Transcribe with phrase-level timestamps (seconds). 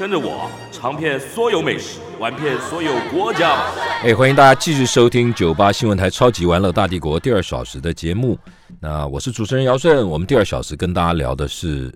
[0.00, 3.66] 跟着我尝遍所有美食，玩遍所有国家。
[4.02, 8.38] 哎，欢迎大家继续收听九八新闻台《超级玩乐大帝国》第二小时的节目。
[8.80, 11.92] 那我是主持人姚顺，我们第二小时跟大家聊的是，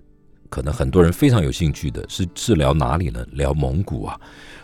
[0.51, 3.25] 可能很多人非常有兴趣的是，是聊哪里呢？
[3.31, 4.15] 聊蒙古啊。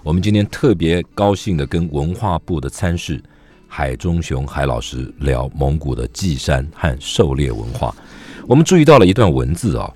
[0.04, 3.20] 我们今天特别高兴的跟文化部的参事
[3.68, 7.92] 海中雄海老师聊蒙古的祭山和狩猎文化。
[8.46, 9.92] 我们注意到了一段文字啊，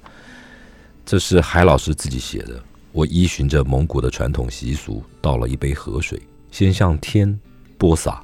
[1.05, 2.59] 这是海老师自己写的。
[2.95, 6.17] 我依循着蒙古的传统习俗，倒了一杯河水，
[6.49, 7.37] 先向天
[7.77, 8.23] 播撒，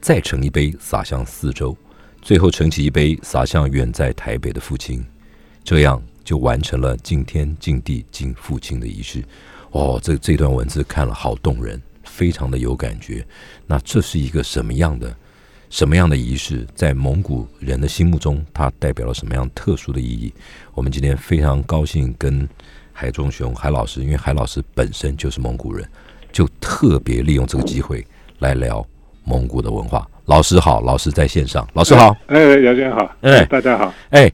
[0.00, 1.76] 再盛一杯洒向四周，
[2.20, 5.06] 最后盛起一杯洒向远在台北的父亲，
[5.62, 9.22] 这样就完成了敬天敬地敬父亲的仪式。
[9.70, 13.24] 哦，这这段文字看了好动人，非常的有感觉。
[13.68, 15.16] 那这是一个什么样的
[15.70, 16.66] 什么样的仪式？
[16.74, 20.34] 在蒙古人的心目中，它代表了什么样特殊的意义？
[20.74, 22.48] 我们今天非常高兴跟。
[23.00, 25.88] 海中雄海老师，因为海老师本身就是蒙古人，
[26.32, 28.04] 就特别利用这个机会
[28.40, 28.84] 来聊
[29.22, 30.04] 蒙古的文化。
[30.24, 34.28] 老师好，老师在线上，老师好，哎，姚先好，哎，大家好，哎，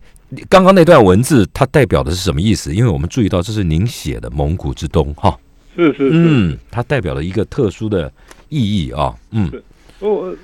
[0.48, 2.74] 刚刚那段文字它代表的是什么意思？
[2.74, 5.38] 因为我们注意到这是您写的《蒙古之东》哈，
[5.76, 8.10] 是是，嗯，它代表了一个特殊的
[8.48, 9.52] 意义啊，嗯，
[9.98, 10.34] 我。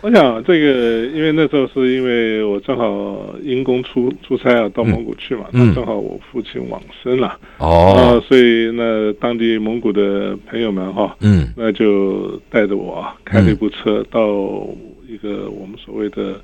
[0.00, 14.20] 我想这个，因为那时候是因为我正好因公出出差啊，到蒙古去嘛，那正好我父亲往生了，哦，所以那当地蒙古的朋友们哈，嗯，那就带着我开了一部车到
[15.08, 16.40] 一个我们所谓的。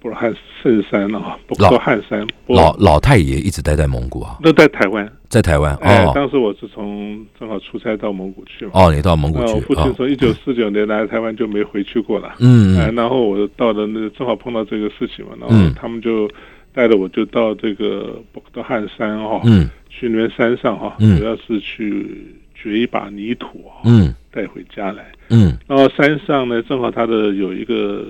[0.00, 0.32] 布尔汉
[0.62, 2.24] 圣山啊，不说汉山。
[2.46, 5.74] 老老太爷一直待在蒙古啊，都在台湾，在台湾。
[5.74, 8.72] 哦，当时我是从正好出差到蒙古去嘛。
[8.74, 9.54] 哦，你到蒙古去。
[9.54, 12.36] 我父亲从一九四九年来台湾就没回去过了。
[12.38, 12.94] 嗯嗯。
[12.94, 16.30] 然后我到了那正好碰到这个事情嘛，然后他们就
[16.72, 25.06] 带着我就到这个布尔汉山哈，嗯，去那边山上哈，主要是去掘一把泥土啊，嗯，带回家来。
[25.30, 25.58] 嗯。
[25.66, 28.06] 然后山上呢，正好他的有一个。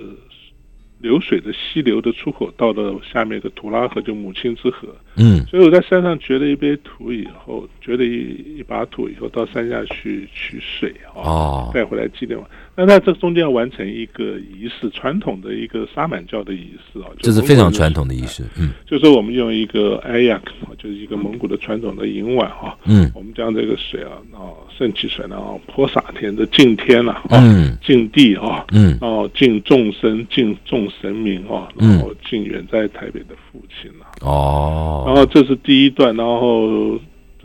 [1.01, 4.89] 流水的溪流的出口到了下面一个图拉河，就母亲之河。
[5.17, 12.37] 嗯，所以我在山上掘了一杯土以后，掘了一一把土以后，到山下去取水啊，带回来祭奠。
[12.79, 18.45] 那那这中间要完成一个仪式，传统的一个沙满教的仪式啊，这是非常传统的仪式。
[18.57, 22.79] 嗯，就是我们用一个艾亚克，就是一个蒙古的传统的银碗哈。
[22.85, 27.43] 嗯，我们将这个水啊，然后盛起水，然后泼洒天的敬天了啊，
[27.85, 34.07] 敬地啊，嗯，然后敬众生，敬众神明啊，然后敬远在台北的父亲了。
[34.21, 36.97] 哦，然后这是第一段，然后。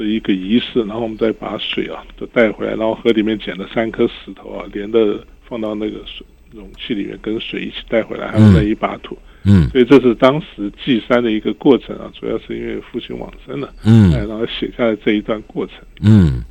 [0.03, 9.17] 的一个仪式，然后我们再把水啊都带回来，然后河里面捡了三颗石头啊，连着放到那个水容器里面，跟水一起带回来，还有那一把土。
[9.45, 15.75] 嗯，所以这是当时祭山的一个过程啊，主要是因为父亲往生了，嗯，然后写下了这一段过程。
[16.01, 16.43] 嗯，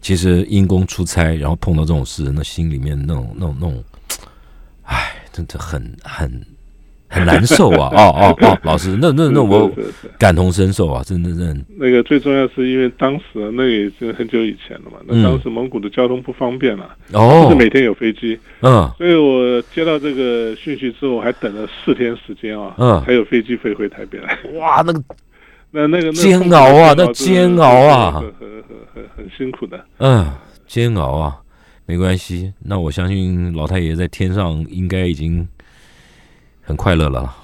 [0.00, 3.84] 其实因公出差，然后碰到这种事，那心里面那种那种那种，
[4.82, 6.44] 唉，真的很很。
[7.10, 7.90] 很难受啊！
[7.92, 9.70] 哦哦哦，老师，那那那我
[10.16, 11.02] 感同身受啊！
[11.04, 11.64] 真的，真的。
[11.76, 24.38] 那个最重要是因为当时那也是很久以前了嘛，那当时蒙古的交通不方便了，哦，不是每天有飞机，嗯，所以我接到这个讯息之后，还等了四天时间啊，嗯，还有飞机飞回台北来。
[24.54, 25.02] 哇，那个，
[25.72, 28.62] 那那个煎熬啊，那煎熬啊，很很
[28.94, 29.84] 很很辛苦的。
[29.98, 30.32] 嗯，
[30.68, 31.36] 煎熬啊，
[31.86, 32.52] 没关系。
[32.64, 35.48] 那我相信老太爷在天上应该已经。
[36.70, 37.34] 很快乐了，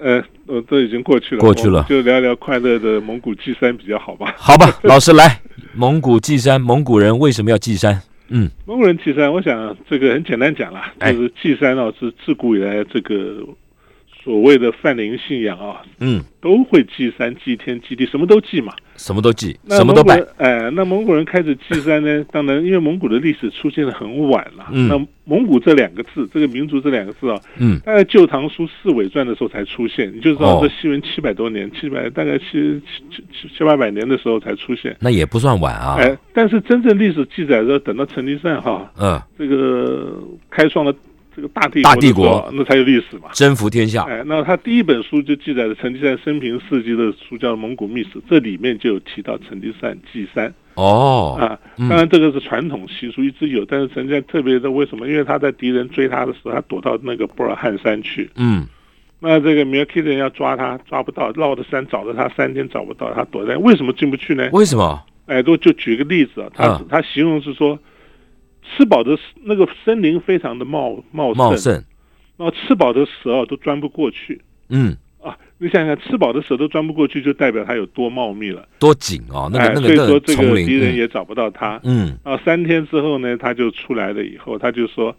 [0.00, 4.34] 呃，我都已经过去了，过去了，就聊聊快乐的蒙古祭山比较好吧？
[4.36, 5.40] 好吧， 老师来，
[5.72, 8.02] 蒙古祭山，蒙古人为什么要祭山？
[8.28, 13.46] 嗯，蒙古人祭山，我想这个很简单讲了，就是祭山哦，是自古以来这个。
[14.24, 20.22] 所谓的泛灵信仰啊，嗯，都会祭山、祭天、祭地，什么都祭嘛，什么都祭，什么都拜。
[20.36, 22.24] 哎，那蒙古人开始祭山呢？
[22.30, 24.66] 当然，因为蒙古的历史出现的很晚了。
[24.70, 30.08] 嗯，那蒙古这两个字，这个民族这两个字啊，嗯，大概《旧唐书·四伪传》的时候才出现。
[30.14, 34.96] 你就知道这西元七百多年，七百大概七七七七八百年的时候才出现。
[35.00, 35.96] 那也不算晚啊。
[35.98, 40.16] 哎，但是真正历史记载的，等到成吉思汗哈，嗯，这个
[40.48, 40.94] 开创了。
[41.34, 44.02] 这个大帝大帝国，那才有历史嘛，征服天下。
[44.04, 50.52] 哎，那他第一本书就记载了成吉思汗生平事迹的书叫《蒙古秘史》，这里面就有提到成吉思汗祭山。
[50.74, 51.58] 哦，啊，
[51.88, 55.08] 当然这个是传统习俗一直有，但是成吉思汗特别的为什么？
[55.08, 58.30] 因为他在敌人追他的时候，他躲到那个布尔汉山去。
[58.36, 58.66] 嗯，
[59.20, 64.48] 那这个米尔 K 人要抓他，抓不到，绕着山找了他三天找不到，他躲在为什么进不去呢？
[64.52, 65.02] 为什么？
[65.26, 67.78] 哎，都就举个例子啊，他他形容是说。
[68.62, 71.72] 吃饱的那个森林非常的茂茂茂盛，
[72.36, 74.40] 然后吃饱的蛇都钻不过去。
[74.68, 79.48] 嗯啊，你想想，吃饱的蛇都钻不过去，就代表它有多茂密了，多紧哦。
[79.52, 81.80] 那个那个所以说这个敌人也找不到它。
[81.84, 85.14] 嗯，啊三天之后呢，他就出来了以后，他就说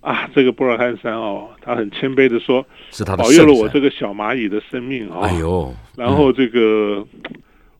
[0.00, 5.20] 啊，这个波尔汉山哦，他很谦卑的说，是他的保佑了我这个小蚂蚁的生命啊。
[5.22, 7.06] 哎呦，然后这个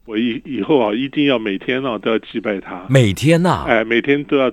[0.04, 2.84] 我以以后啊，一定要每天啊都要祭拜他。
[2.90, 4.52] 每天呐，哎，每天都要。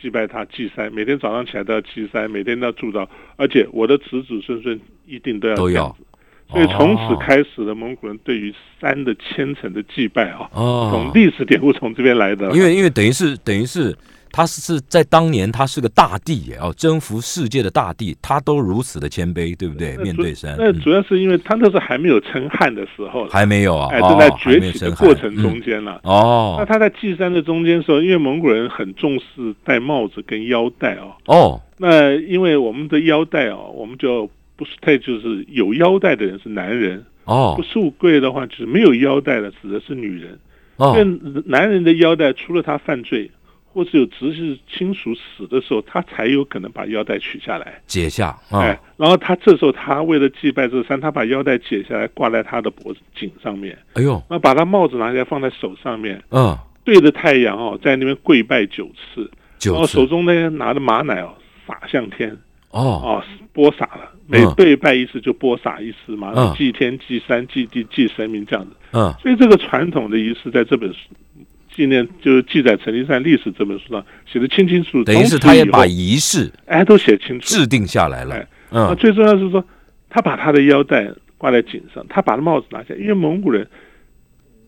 [0.00, 3.06] 祭拜他祭山，每天早上起来都要祭山，每天都要祝祷，
[3.36, 6.04] 而且我的子子孙孙一定都要这样子。
[6.50, 12.50] 所以从此开始的蒙古人对于山的虔诚的祭拜啊，从历史典故从这边来的。
[12.52, 13.96] 因为因为等于是等于是。
[14.32, 19.96] 他是在当年，他是个大帝，哦，征服世界的大帝，他都如此的谦卑，对不对？
[19.98, 26.00] 面对山，那主要是因为他那时候还没有称汉的时候，还没有啊，哎，正在崛起的过程中间了。
[26.04, 31.12] 哦，那他在祭山的中间时候，因为蒙古人很重视戴帽子跟腰带哦。
[31.26, 40.38] 哦，那因为我们的腰带哦，我们就不是太就是有腰带的人是男人哦，不富贵的话就是没有腰带的指的是女人。
[40.76, 43.28] 哦，因为男人的腰带除了他犯罪。
[43.78, 48.36] 或是有直系亲属死的时候，他才有可能把腰带取下来解下。
[48.50, 53.78] 哎，然后他这时候他为了祭拜这山，他把腰带解下来挂在他的脖子颈上面。
[53.92, 59.30] 哎呦，那把他帽子拿下来放在手上面，嗯，对着太阳哦，在那边跪拜九次，
[59.70, 61.32] 然后手中呢拿着马奶哦
[61.64, 62.36] 洒向天。
[62.70, 68.72] 哦哦，播撒了，每对拜一次就播撒一次嘛，祭天、祭山、祭地、祭神明这样子。
[68.92, 70.98] 嗯，所以这个传统的仪式在这本书。
[71.78, 78.44] 纪念就是记载《成吉思汗历史》这本书上写的清清楚楚，等于是他也把仪式哎都写清楚、制定下来了。
[78.72, 79.64] 嗯，最重要是说，
[80.10, 83.64] 他把他的腰带挂在颈上，他把帽子拿下，因为蒙古人，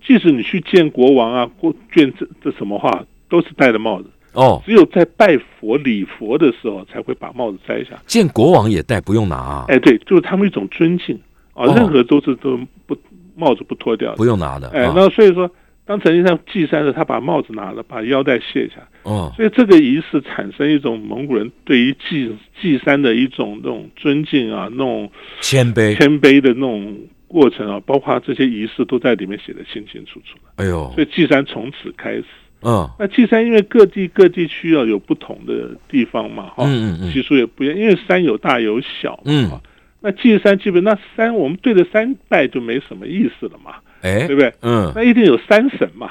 [0.07, 4.09] 即使你去见国王啊、过见这这什么话，都是戴着帽子。
[4.35, 8.01] 哦，只有在拜佛礼佛的时候才会把帽子摘下。
[8.07, 9.65] 见国王也戴，不用拿啊。
[9.67, 11.19] 哎，对，就是他们一种尊敬
[11.55, 12.97] 啊，任何都是都不
[13.35, 14.69] 帽子不脱掉，不用拿的。
[14.69, 15.51] 哎，那所以说。
[15.91, 18.77] 当成吉思汗祭山时，他把帽子拿了，把腰带卸下。
[19.03, 22.33] 哦，所以这个仪式产生一种蒙古人对于祭
[22.63, 25.11] 祭山的一种那种尊敬啊，那种
[25.41, 26.97] 谦卑谦卑的那种
[27.27, 30.39] 过程啊，包括这些仪式都在里面写的清清楚楚。
[30.55, 32.25] 哎呦，所以祭山从此开始。
[32.63, 39.51] 嗯，那祭山因为各地各地区要有不同的地方嘛，哈，嗯嗯习俗也不一样，因为山有大有小，嗯，
[40.01, 43.75] 那祭山基本那山我们对着山拜就没什么意思了嘛。
[44.03, 44.53] 哎，对不对？
[44.63, 46.11] 嗯，那一定有山神嘛。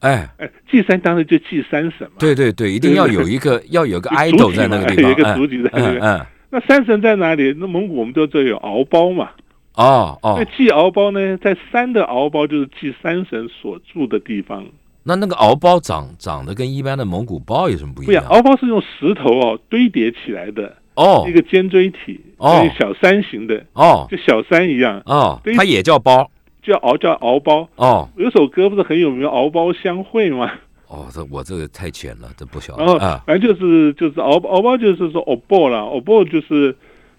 [0.00, 2.14] 哎哎，祭山当然就祭山神嘛。
[2.18, 6.00] 对对对，一定要有一个 要有个 idol 在那个地方，有一个主体在那边。
[6.00, 7.54] 嗯，那山神在哪里？
[7.58, 9.30] 那蒙古我们都知道有敖包嘛。
[9.74, 10.36] 哦哦。
[10.38, 14.64] 那祭敖包呢，在山的敖包就是祭山神所住的地方。
[15.02, 18.06] 那那个敖包长长得跟一般的蒙古包有什么不一样？
[18.06, 26.30] 不一样，敖包是用石头哦堆叠起来的哦，一个尖锥体，哦，小山形的哦，就小山一样哦，它也叫包。
[26.62, 30.50] 叫敖叫敖包哦，有首歌不是很有名，敖包相会吗？
[30.88, 32.84] 哦，这我这个太浅了，这不晓得。
[32.84, 36.74] 然后反正就是就是敖敖包就是说敖包了，敖包就是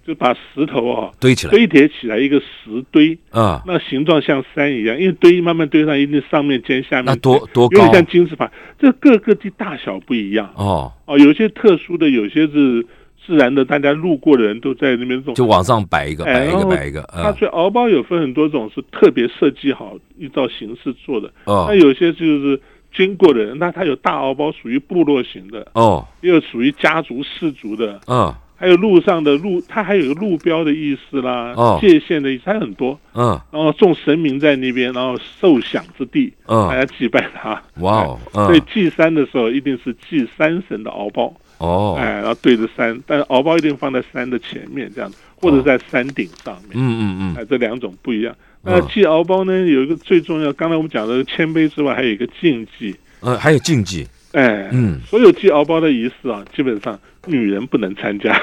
[0.05, 8.51] 就把石头啊堆起来，堆叠起来一个石堆啊，那形状像山一样，因为堆慢慢堆上，一定上面尖下面那多多高，有点像金字塔。
[8.77, 12.85] 这各个地大小不一样哦哦，有些特殊的，有些是。
[13.31, 17.01] 自然的，大家路过的人都在那边种，就往上摆一个，摆一个，摆一个。
[17.13, 21.31] 它所以敖包有分很多种，是特别设计好依照形式做的。
[21.45, 22.59] 哦，那有些就是
[22.93, 41.33] 经过的人，那它有大敖包属于部落型的，哦，也有属于家族氏族的，嗯，还有路上的路，它还有个路标的意思啦，哦，界限的意思，它很多，嗯，然后种神明在那边，然后受享之地，嗯，大家祭拜他，哇哦，所以祭山的时候一定是祭山神的敖包。
[41.61, 46.71] 哦，哎，然后对着山，但是敖包一定放在山的前面，这样子，或者在山顶上面。
[46.73, 48.35] 嗯嗯嗯，哎，这两种不一样。
[48.63, 52.95] 那祭敖包呢，有一个最重要，刚才我们讲的谦卑之外，还有一个禁忌。
[53.19, 54.07] 呃，还有禁忌。
[54.31, 58.35] 哎，嗯，所有祭敖包的仪式啊，基本上女人不能参加。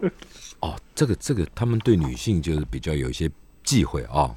[0.60, 3.30] 哦，这个这个，他们对女性就是比较有一些
[3.62, 4.30] 忌讳啊。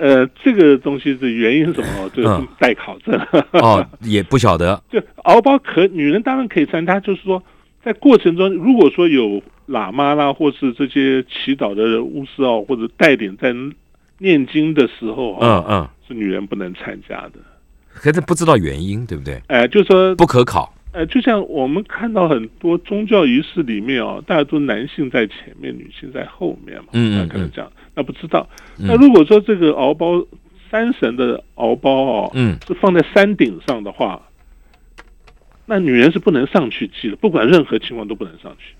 [0.00, 2.10] 呃，这个东西的原因是什么？
[2.16, 3.14] 这个待考证。
[3.52, 4.82] 哦，也不晓得。
[4.90, 7.42] 就敖包可女人当然可以参加，就是说
[7.84, 13.54] 在过程中，如果说有喇嘛啦，或是这些祈祷的巫师哦，或者带点在
[14.18, 17.32] 念经的时候，嗯嗯，是女人不能参加的。
[17.92, 19.40] 可是不知道原因，对不对？
[19.48, 20.72] 哎，就说不可考。
[20.92, 26.88] 哎，就像我们看到很多宗教仪式里面哦，大家都男性在前面，女性在后面嘛。
[26.92, 27.70] 嗯嗯，可能这样。
[27.94, 28.48] 那不知道。
[28.76, 30.20] 那如果说这个敖包
[30.68, 34.20] 山神的敖包哦，嗯，是放在山顶上的话，
[35.66, 38.74] 那女人是不能上去祭的，不管任何情况都不能上去。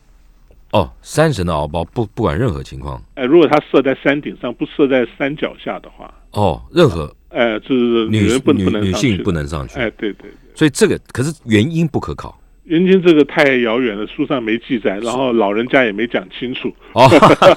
[0.72, 3.00] 哦，山神的敖包不不管任何情况。
[3.14, 7.14] 哎，如果它设在山顶上，不设在山脚下的话，哦，任何。
[7.30, 9.78] 哎，就是女人不能女性不能上去。
[9.78, 10.30] 哎，对对对。
[10.54, 12.36] 所以这个可是原因不可考。
[12.64, 16.72] 原因这个太遥远了，书上没记载，然后老人家也没讲清楚。
[16.92, 17.08] 哦，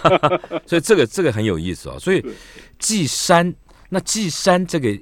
[0.66, 1.96] 所以这个这个很有意思啊。
[2.00, 2.24] 所以
[2.80, 3.54] 祭山，
[3.90, 4.98] 那祭山这个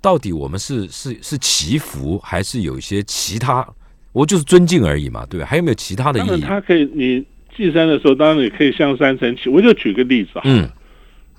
[0.00, 3.64] 到底我们是是是祈福，还是有一些其他？
[4.12, 5.46] 我就是尊敬而已嘛，对吧？
[5.46, 6.40] 还有没有其他的意义？
[6.40, 9.48] 他可以，你祭山的时候，当然你可以向山神祈。
[9.48, 10.42] 我就举个例子啊。
[10.46, 10.68] 嗯。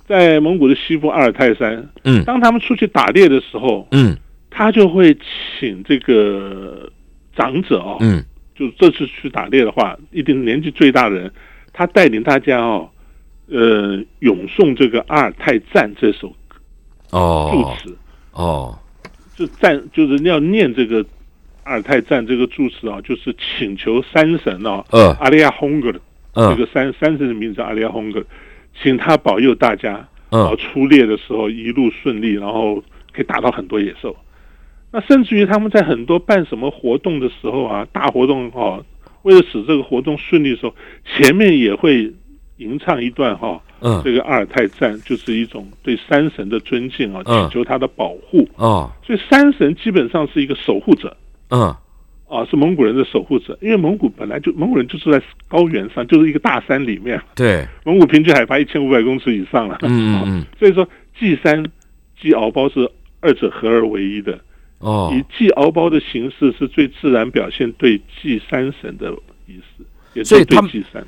[0.08, 4.16] 在蒙古的西部阿尔泰山，嗯，当他们出去打猎的时候，嗯，
[4.50, 5.16] 他就会
[5.60, 6.90] 请这个
[7.36, 8.24] 长者哦，嗯，
[8.56, 11.32] 就这次去打猎的话，一定年纪最大的人，
[11.74, 12.90] 他带领大家哦，
[13.48, 16.34] 呃，咏诵这个阿尔泰赞这首
[17.12, 17.52] 哦。
[17.52, 17.98] 祝词。
[18.32, 18.80] 哦，
[19.36, 21.06] 就赞就是要念这个
[21.64, 26.00] 阿尔泰赞这个祝词啊，就是请求山神哦，呃，阿利亚洪格的
[26.34, 28.24] 这个山山神的名字阿利亚洪格。
[28.82, 32.76] 请他保佑大家，啊，出猎的时候一路顺利，然后
[33.12, 34.16] 可以打到很多野兽。
[34.92, 38.82] 那甚至于他们在很多办什么活动的时候啊，大活动哈，
[39.24, 40.74] 为了使这个活动顺利的时候，
[41.06, 42.12] 前面也会
[42.58, 48.90] 吟唱一段哈，嗯，这个阿尔泰赞就是一种对山神的尊敬啊，祈求他的保护啊。
[49.06, 51.16] 所以山神基本上是一个守护者，
[51.50, 51.76] 嗯。
[52.30, 57.22] 啊，是蒙古人的守护者，因为蒙古本来就蒙古人就住在高原上，就是一个大山里面。
[57.34, 59.78] 对， 蒙古平均海拔一千五百公尺以上了。
[59.84, 60.46] 嗯嗯。
[60.60, 60.86] 所以说，
[61.18, 61.66] 祭山、
[62.20, 62.90] 祭敖包是
[63.22, 64.38] 二者合而为一的。
[64.80, 65.14] 哦。
[65.16, 69.10] 以祭敖包的形式是最自然表现对祭山神的
[69.48, 71.02] 意思，也是对祭山。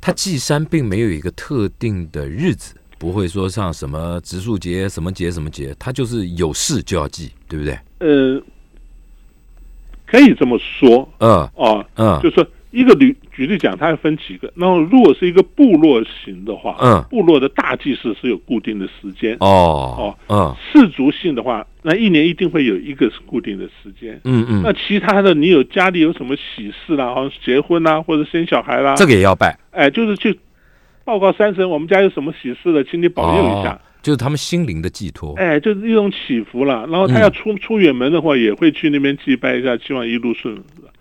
[0.00, 7.78] 他祭山并没有一个特定的日子，不会说像什么植树节、什么节、什么节，他就是有事就要祭，对不对？
[8.00, 8.42] 呃。
[10.06, 14.52] 可以这么说，嗯，哦，嗯，就说一个举举例讲，它要分几个。
[14.54, 24.62] 那么如果是一个部落型的话，嗯，部落的大祭祀是有固定的时间，哦，哦，嗯，氏族性的话，那一年一定会有一个是固定的时间，嗯嗯。
[24.62, 30.38] 那其他的，你有家里有什么喜事啦，好像结婚啦，或者生小孩啦，这个也要拜，哎，就是去
[31.04, 33.80] 报告山神，我们家有什么喜事了，请你保佑一下。
[34.04, 36.86] 就是他们心灵的寄托，哎，就是一种祈福了。
[36.88, 40.54] 然后他要出出远门的话，也会去那边祭拜一下，希望一路顺。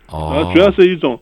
[0.07, 1.19] 哦，主要是一种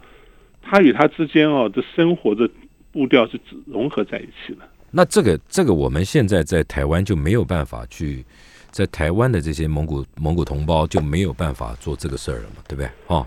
[0.62, 2.48] 他与他之间哦的生活的
[2.92, 4.60] 步调是融合在一起的。
[4.92, 8.24] 那这个这个我们现在在台湾就没有办法去，
[8.70, 12.88] 在台湾的这些蒙古蒙古同胞就没有办法做这个事儿了嘛，对不对？
[13.08, 13.26] 哦。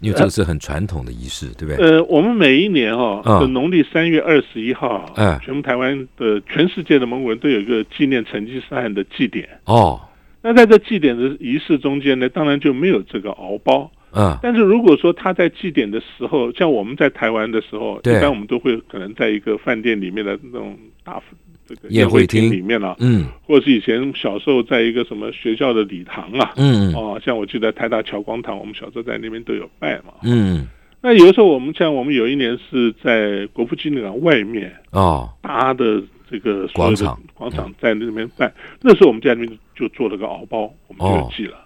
[0.00, 1.76] 因为这个是很传统的仪式，对不对？
[1.76, 9.48] 呃，我们每一年哈，的农历三月二十一号，嗯，全部台湾的全世界的蒙古人都有一个纪念成吉思汗的祭典。
[9.64, 10.00] 哦，
[10.42, 13.90] 那在这祭典的仪式中间呢，当然就没有这个敖包。
[14.12, 21.22] 嗯，但是如果说他在祭典的时候，像我们在台湾的时候，一般我们都会可能在一个饭店里面的那种大。
[21.68, 30.66] 这个宴会厅里面了，嗯，或者是以前小时候在一个什么学校的礼堂啊，嗯，哦，像我记得台大侨光堂，我们小时候在那边都有拜嘛，嗯，
[31.00, 35.28] 那有的时候我们像我们有一年是在国父纪念馆外面哦。
[35.42, 41.56] 搭的这个广场，广场在那边拜，那时候我们在那边就做了个敖包，我们就有记了，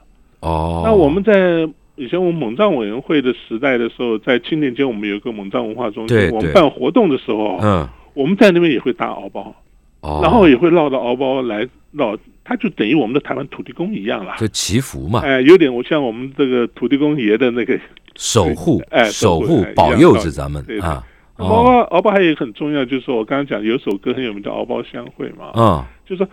[0.40, 9.54] 哦，那我们在以前我们蒙藏委员会的时代的时候，在青年间我们有一个蒙藏文化中心，我们办活动的时候，嗯，我们在那边也会搭敖包。
[10.02, 15.20] 然后也会绕到敖包来绕，它就等于我们的台湾土地公一样了，就祈福嘛。
[15.20, 17.78] 哎，有点我像我们这个土地公爷的那个
[18.16, 21.04] 守护， 哎，守护保佑着咱们啊。
[21.36, 25.52] 敖包敖包还有一个很重要，就是说我刚刚讲有首歌很有名叫《敖包相会》嘛。
[25.54, 26.30] 嗯，就是说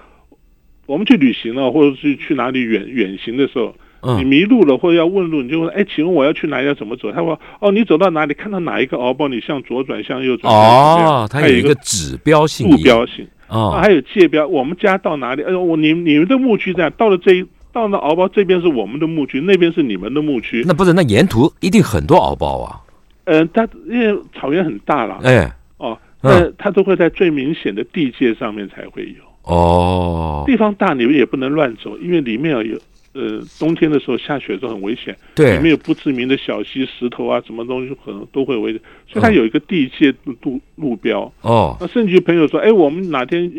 [0.85, 3.73] 我们去旅行了，或者是去哪里远远行的时候，
[4.17, 6.67] 你迷路了或者要问路，你就问：哎，请问我要去哪里？
[6.67, 7.09] 要怎么走？
[7.11, 10.53] 他说：哦，你走到哪里看到哪一个敖包，你向左转，向右转。
[10.53, 13.25] 哦，它有一个指标性、目标性。
[13.47, 15.43] 啊，还有界标，我们家到哪里？
[15.43, 20.63] 哎呦，我你你们的牧区这样，到了这一到了敖包这边是我们的牧区，那边是你们的牧区。
[20.67, 22.81] 那不是，那沿途一定很多敖包啊。
[23.25, 29.23] 嗯，它因为草原很大了，哎，哦，那它都会在最明显的地界上面才会有。
[29.43, 32.77] 哦，地方大，你们也不能乱走，因为里面有
[33.17, 41.75] 呃冬天的时候下雪都很危险，对，里面有不知名的小溪、石头啊，什么东西可能都会危险，所以它有一个地界路路标哦。
[41.79, 43.51] 那甚至朋友说，哎，我们哪天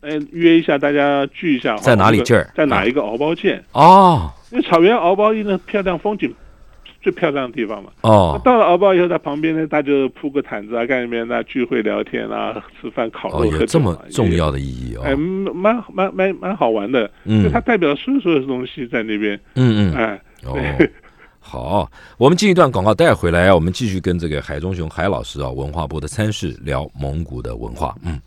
[0.00, 2.48] 哎约一下，大家聚一下，在哪里这儿？
[2.54, 3.64] 在哪一个敖包见？
[3.72, 6.32] 哦，因为草原敖包一呢漂亮风景。
[7.04, 7.90] 最漂亮的地方嘛。
[8.00, 8.40] 哦。
[8.42, 13.40] 到了敖包以后，在旁边呢，大家就铺个毯子啊，干什么那聚会聊天啊，吃饭烤肉。
[13.40, 15.02] 哦，有这么重要的意义哦。
[15.04, 17.08] 哎，蛮蛮蛮蛮好玩的。
[17.24, 17.48] 嗯。
[17.52, 19.38] 它代表所有所有的东西在那边。
[19.54, 19.94] 嗯嗯。
[19.94, 20.22] 哎。
[20.44, 20.58] 哦。
[21.38, 27.94] 好，我们进一段广告，待会回来啊，我们继续跟这个海中雄海老师啊，文化部的参事聊蒙古的文化。
[28.02, 28.18] 嗯。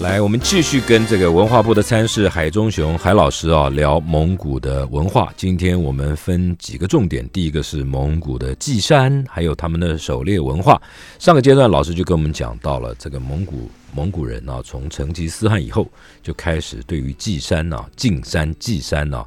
[0.00, 5.30] 来，我们继续跟这个文化部的参事海中雄海老师啊聊蒙古的文化。
[5.36, 10.80] 今天我们分几个重点，第一个是蒙古的祭山，还有他们的狩猎文化。
[11.18, 15.86] 上个阶段老师就跟我们讲到了这个蒙古蒙古人啊，从成吉思汗以后
[16.22, 19.22] 就开始对于祭山呐、进山祭山呐，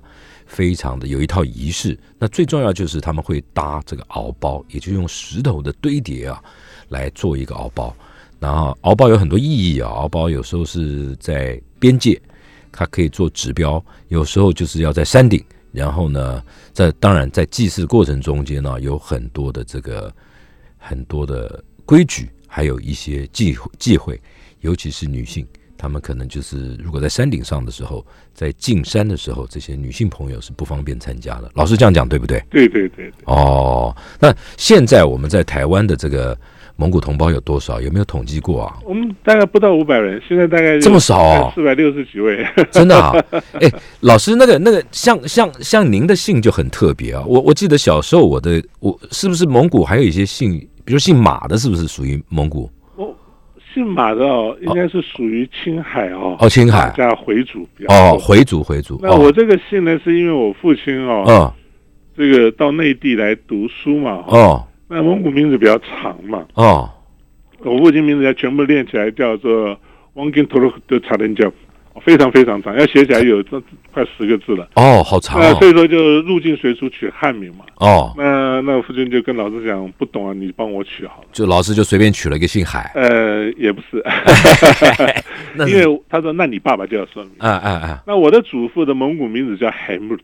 [0.47, 1.95] 非常的有一套仪式。
[2.17, 6.41] 那最重要就是他们会搭这个敖包，也就用石头的堆叠啊
[6.89, 7.95] 来做一个敖包。
[8.43, 12.21] 然后敖包有很多意义啊，敖包有时候是在边界，
[12.73, 15.41] 它可以做指标；有时候就是要在山顶。
[15.71, 20.13] 然后呢，在当然在祭祀过程中间呢，有很多的这个
[20.77, 24.19] 很多的规矩，还有一些忌忌讳，
[24.59, 25.47] 尤其是女性，
[25.77, 31.49] 她们可能就是如果在山顶上的时候，在进山的时候，这些女性朋友是不方便参加的。
[31.55, 32.43] 老师这样讲对不对？
[32.51, 33.09] 对对对。
[33.23, 36.37] 哦，那现在我们在台湾的这个。
[36.75, 37.79] 蒙古同胞有多少？
[37.79, 38.77] 有没有统计过啊？
[38.83, 41.51] 我们大概不到五百人，现在大概这么少啊？
[41.53, 43.13] 四百六十几位， 真的啊？
[43.61, 47.23] 哎，老师，那个那个，像像像您的姓就很特别啊。
[47.27, 52.67] 我我记得小时候我的我是不是蒙古还有一些姓，比如姓马的，是不是属于蒙古？
[52.95, 53.13] 哦，
[53.73, 56.35] 姓马的哦，应该是属于青海哦。
[56.39, 57.67] 哦，青海加回族。
[57.87, 58.99] 哦，回族回族。
[59.01, 61.51] 那我这个姓呢，是因为我父亲哦，嗯，
[62.17, 64.67] 这个到内地来读书嘛，哦。
[64.93, 66.45] 那蒙古名字比较长嘛？
[66.53, 66.89] 哦，
[67.59, 69.75] 我父亲名字要全部练起来叫做
[70.13, 71.51] 汪金图鲁的查连教，
[72.05, 73.59] 非常非常长，要写起来有这
[73.91, 74.69] 快十个字了。
[74.75, 75.39] 哦，好长。
[75.39, 77.65] 那所以说就入境随俗取汉名嘛。
[77.77, 81.27] 哦，那那父亲就跟老师讲，不懂啊，你帮我取好了。
[81.31, 82.91] 就老师就随便取了一个姓海。
[82.93, 84.03] 呃，也不 是，
[85.67, 87.31] 因为他说，那你爸爸就要说明。
[87.39, 88.03] 啊啊啊！
[88.05, 90.15] 那我的祖父的蒙古名字叫海木。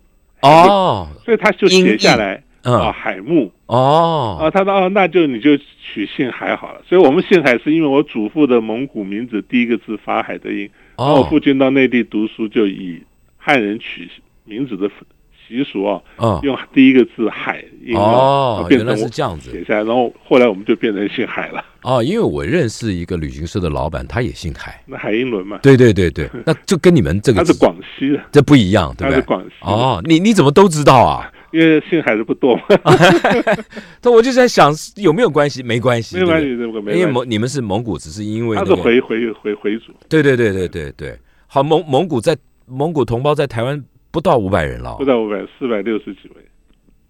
[0.42, 2.44] 哦，所以他就写下来。
[2.64, 6.82] 啊，海木哦，啊，他说哦，那就你就取姓海好了。
[6.88, 10.70] 所以我们姓海是因为我祖父的蒙古名字第一个字发海的音。
[10.96, 13.02] 哦，我父亲到内地读书就以
[13.38, 14.10] 汉人取
[14.44, 14.90] 名字的
[15.48, 16.02] 习俗啊，
[16.44, 21.64] 用第一个字海音哦，原来是这样子写下来，然后后来我们就变成姓海了。
[21.82, 25.58] 哦，因为我认识一个旅行社的老板，他也姓海，那海英伦嘛。
[25.64, 29.16] 对对对对， 那就跟你们这个他是广西的，这不一样，对不对？
[29.16, 29.56] 他是广西。
[29.62, 31.32] 哦，你你怎么都知道啊？
[31.52, 32.64] 因为姓海的不多，嘛。
[34.02, 35.64] 但我就在想有没有关系？
[35.64, 39.92] 没关系，没关系，这个没因为蒙你们是蒙古，只是因为他是回回回回族。
[40.08, 46.49] 对对对对对对，好蒙蒙古在蒙古同胞在台湾不到五百人了，不到五百，四百六十几位。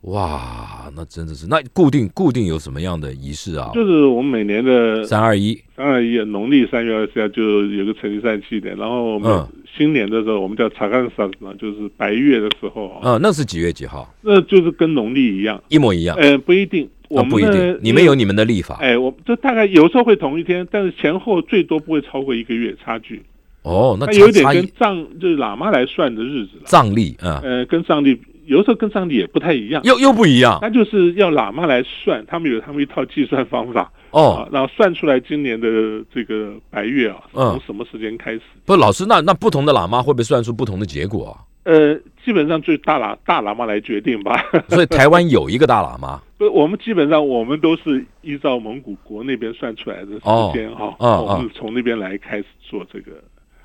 [0.03, 3.69] 哇，那真的是那固定固定有什么样的仪式啊？
[3.73, 9.45] 就是我们每年的三二一，三二一农历三月二十号就有个成吉思汗祭典，然后我们
[9.77, 13.19] 新年的时候我们叫查干萨嘛，就是白月的时候啊。
[13.21, 14.09] 那是几月几号？
[14.21, 16.15] 那就是跟农历一样，一模一样。
[16.15, 18.77] 呃，不一定，我不一定，你们有你们的历法。
[18.79, 23.21] 哎，我这大概有时候会同一天，但是前后最多不会超过一个月差距。
[23.63, 26.63] 哦，那有点跟藏就是喇嘛来算的日子了。
[26.63, 28.17] 藏历啊，呃，跟藏历。
[28.49, 30.57] 有时候跟上帝也不太一样，又又不一样。
[30.59, 35.67] 那就是要喇嘛来算，他们有他们一套计算方法哦，然后算出来今年的
[36.11, 38.41] 这个白月啊，从什么时间开始？
[38.65, 41.37] 不，老师，那那不同的喇嘛会不会算出不同的结果？
[41.63, 41.93] 呃，
[42.25, 44.43] 基本上最大喇大喇嘛来决定吧。
[44.67, 46.19] 所以台湾有一个大喇嘛。
[46.39, 53.11] 不，我们基本上我们都是依照蒙古国那边算出来的时间哈，我们从那边来开始做这个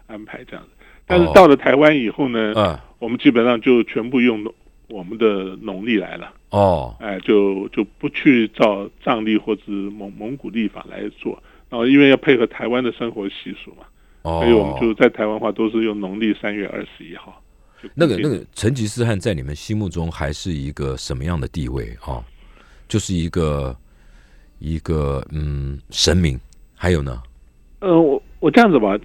[0.09, 0.71] 安排这样子。
[1.07, 4.45] 但是到了台湾以后呢，我们基本上就全部用。
[4.89, 13.85] 我们的农历来了哦，哎，就就不去照藏历或者蒙蒙古历法来做，然后因为要配合台湾的生活习俗嘛，
[14.23, 17.43] 哦，所以我们就在台湾话都是用农历三月二十一号。
[17.95, 22.23] 那个那个成吉思汗在你们心目中还是一个什么样的地位啊？
[22.87, 23.77] 就是一个
[24.59, 26.39] 一个嗯神明，
[26.75, 27.23] 还有呢？
[27.81, 28.99] 呃，我我这样子吧，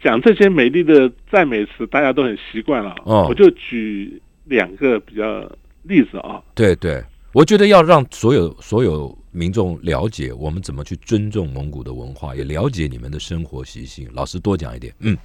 [0.00, 4.22] 讲这些美丽的赞美词，大家都很习惯了，哦，我就举。
[4.48, 5.40] 两个比较
[5.82, 14.08] 例子啊，对对，我觉得要让所有所有民众了解我们怎么去尊重蒙古的文化，也了解你们的生活习性。
[14.12, 15.16] 老师多讲一点，嗯，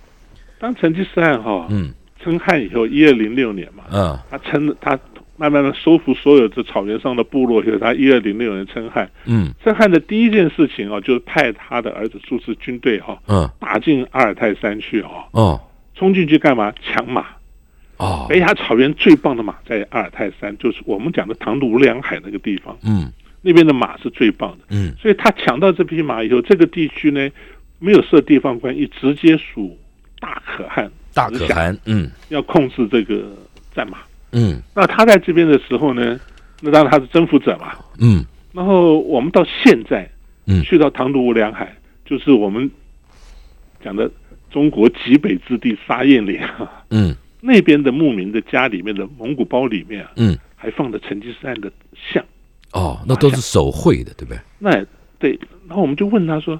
[0.59, 4.99] 当成吉思汗哈，嗯，称汗以后，一二零六年嘛，嗯，他称他
[5.35, 15.59] 慢慢的收复所有这草原上的部落以后，他一二零六年称汗，嗯，称汗的第一件事情啊，就是派他的儿子苏氏军队哈，嗯，打进阿尔泰山去哈，哦，
[15.95, 16.71] 冲进去干嘛？
[16.81, 17.25] 抢马。
[17.97, 22.75] 哦，北亚草原最棒的马在阿尔泰山，就是我们讲的唐努梁海那个地方。
[22.83, 24.65] 嗯，那边的马是最棒的。
[24.69, 27.29] 嗯，所以他抢到这匹马以后，这个地区呢
[27.77, 29.77] 没有设地方官，一直接属
[30.19, 30.91] 大可汗。
[31.13, 33.31] 大可汗，嗯，要控制这个
[33.75, 33.99] 战马。
[34.31, 36.19] 嗯，那他在这边的时候呢，
[36.61, 37.73] 那当然他是征服者嘛。
[37.99, 40.09] 嗯，然后我们到现在，
[40.47, 41.71] 嗯，去到唐努梁海，
[42.03, 42.69] 就是我们
[43.83, 44.09] 讲的
[44.49, 46.41] 中国极北之地沙燕岭。
[46.89, 47.15] 嗯。
[47.45, 52.23] 那边的牧民的家里面的蒙古包里面啊，嗯，还放着成吉思汗的像。
[52.71, 54.39] 哦，那都是手绘的，对不对？
[54.59, 54.85] 那
[55.19, 55.37] 对。
[55.67, 56.57] 然后我们就问他说：“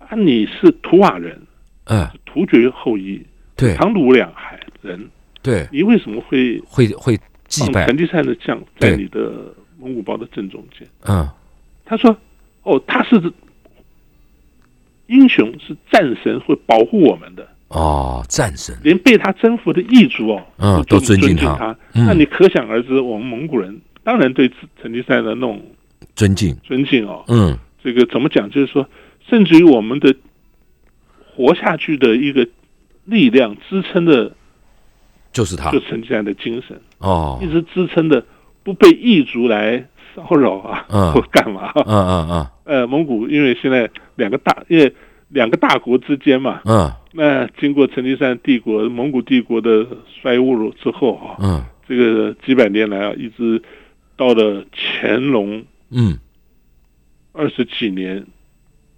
[0.00, 1.38] 啊，你是图瓦人，
[1.84, 3.22] 嗯，突厥后裔，
[3.54, 5.10] 对，唐努两海人，
[5.42, 11.28] 对，你为什么会会会祭拜成吉思汗的像在你的蒙古包的正中间？”嗯，
[11.84, 12.16] 他说
[12.64, 13.20] ：“哦，他是
[15.08, 21.76] 英雄，是战神，会保护我们的。”哦，战神连被他征服的异族哦，嗯，都尊敬他。
[21.92, 25.60] 那你可想而知，我们蒙古人当然对成吉思汗的那种
[26.14, 27.24] 尊敬、尊敬哦。
[27.28, 28.50] 嗯，这个怎么讲？
[28.50, 28.86] 就是说，
[29.28, 30.14] 甚至于我们的
[31.34, 32.46] 活下去的一个
[33.04, 34.32] 力量支撑的，
[35.32, 38.22] 就是他，就成吉思汗的精神哦，一直支撑的，
[38.62, 39.82] 不被异族来
[40.14, 41.72] 骚扰啊， 或干嘛？
[41.74, 42.46] 嗯嗯嗯。
[42.64, 44.94] 呃，蒙古因为现在两个大，因为
[45.28, 46.92] 两个大国之间嘛，嗯。
[47.12, 49.86] 那经过成吉思汗帝国、蒙古帝国的
[50.20, 53.62] 衰落之后啊，嗯，这个几百年来啊，一直
[54.16, 56.18] 到了乾隆，嗯，
[57.32, 58.24] 二十几年，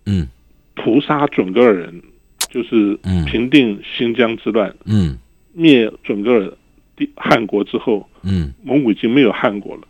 [0.06, 0.28] 嗯，
[0.76, 2.02] 屠杀准噶尔人，
[2.50, 2.96] 就是
[3.26, 5.18] 平定新疆之乱，嗯，
[5.52, 6.52] 灭准噶尔
[6.96, 9.82] 帝汉国之后，嗯，蒙古已经没有汉国了。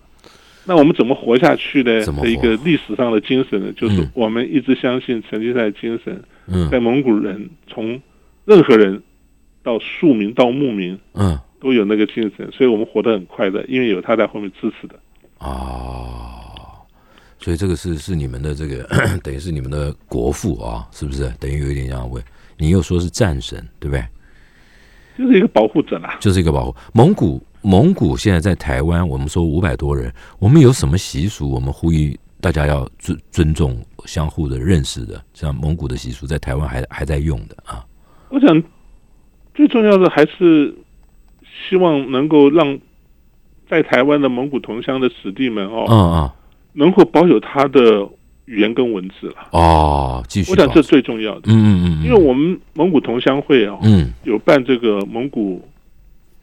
[0.67, 2.07] 那我们怎么活下去呢？
[2.23, 8.01] 的一个历史上的精神呢，就是我们一直相信成吉思汗精神，嗯，在蒙古人从
[8.45, 9.03] 任何人，
[9.63, 14.95] 到庶民到牧民，嗯，都有那个精神，所以我们活得很快乐，因为有他在后面支持的。
[15.39, 16.85] 哦，
[17.39, 18.85] 所以这个是是你们的这个
[19.25, 21.29] 等于是你们的国父啊，是不是？
[21.41, 22.23] 等于有一点这样问，
[22.59, 24.05] 你又说是战神，对不对？
[25.17, 26.77] 就是一个保护者啦，就是一个保护。
[26.93, 31.49] 蒙古蒙古现在在台湾，我们说五百多人，我们有什么习俗？
[31.49, 37.85] 我们呼吁大家要尊尊重、相互的认识的，像蒙古的习俗，在台湾还还在用的啊。
[38.35, 38.62] 我想，
[39.55, 40.75] 最重要的还是
[41.68, 42.77] 希望能够让
[43.70, 46.31] 在台湾的蒙古同乡的子弟们哦，嗯嗯，
[46.73, 48.09] 能够保有他的
[48.47, 50.51] 语言跟文字了哦，继续。
[50.51, 55.62] 我想这最重要的，嗯嗯嗯，因为我们蒙古同乡会啊，嗯，有办这个蒙古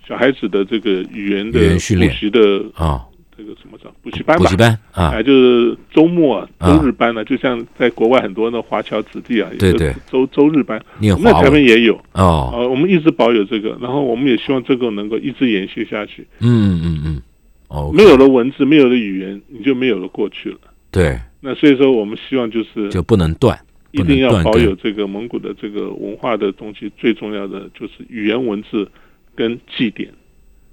[0.08, 3.06] 小孩子的这个语言的补习的啊。
[3.42, 4.38] 这个什么叫补习班？
[4.38, 12.52] 补习班啊，就是周末、周日班呢，就像在国外很多的华侨子弟啊，对对，周周日班，那台湾也有哦。
[12.54, 16.28] 呃，我们一直保有这个，然后我们也希望这个能够一直延续下去。
[16.40, 17.22] 嗯嗯嗯，
[17.68, 20.58] 哦，没有了文字，没有了语言，你就没有了过去了。
[20.92, 23.58] 对，那所以说，我们希望就是就不能断，
[23.90, 26.92] 一定要保有这个蒙古的这个文化的东西。
[26.96, 28.88] 最重要的就是语言文字
[29.36, 30.12] 跟祭典。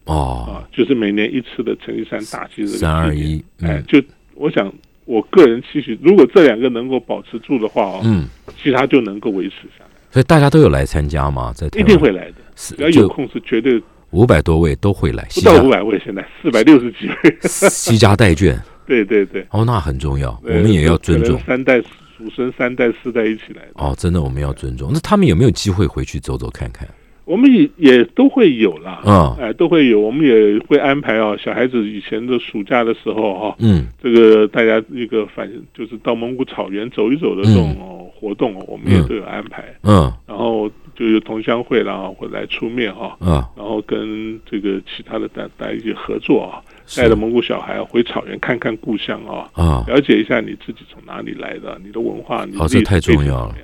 [0.09, 4.03] 哦，啊，就是每年一次的成吉思汗大祭日，三二一，哎，就
[4.35, 4.73] 我想，
[5.05, 8.27] 我个人期许，如果这两个能够保持住的话哦，嗯，
[8.61, 9.91] 其他就能够维持下来。
[10.11, 11.53] 所以大家都有来参加吗？
[11.55, 21.39] 在一定会来的，只要有空是绝对五百多位都会来，不到五百位，现在四百六十几位，西家带眷， 对对对，哦，那很重要，我们也要尊重。
[21.47, 21.79] 三代
[22.17, 24.91] 祖孙三代四代一起来的，哦，真的我们要尊重。
[24.91, 26.89] 那他们有没有机会回去走走看看？
[27.29, 31.37] 我们也也都会有啦，嗯，哎，都会有，我们也会安排啊。
[31.37, 46.65] 小孩子以前的暑假的时候哈，嗯，这个大家一个反就是到蒙古草原走一走的这种活动，我们也都有安排，嗯，然后就有同乡会然后会来出面哈，嗯，然后跟这个其他的大大家一起合作啊，
[46.97, 53.55] 带着蒙古小孩回草原看看故乡啊，啊，了解一下你自己从哪里来的，你的文化，你这太重要了。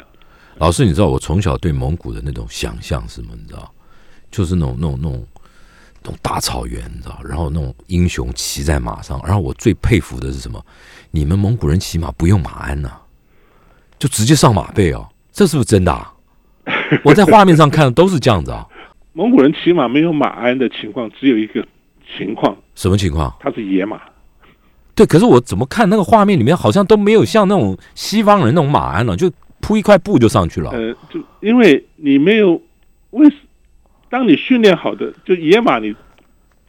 [0.59, 3.35] 老师，你知道我从小对蒙古的那种想象是什么？
[3.37, 3.71] 你知道，
[4.31, 5.27] 就是那种、那种、那种、
[6.03, 10.65] 那种大草原，你知道，然后那种英雄骑在马上，然后我最佩服的是什么？
[11.11, 12.91] 你们蒙古人骑马不用马鞍呐，
[13.99, 15.93] 就直接上马背哦，这是不是真的？
[15.93, 16.13] 啊？
[17.05, 18.67] 我在画面上看的都是这样子啊。
[19.13, 21.67] 蒙古人骑马没有马鞍的情况，只有一个
[22.17, 23.35] 情况，什么情况？
[23.41, 24.01] 他是野马。
[24.95, 29.17] 对，可是我怎么看那个画面里面，好像都没有像那种西方人那种马鞍呢？
[29.17, 29.31] 就
[29.65, 30.71] 铺一块布就上去了。
[30.71, 32.61] 呃，就因为你没有
[33.11, 33.27] 为
[34.11, 35.95] 当你训练好的，就野马你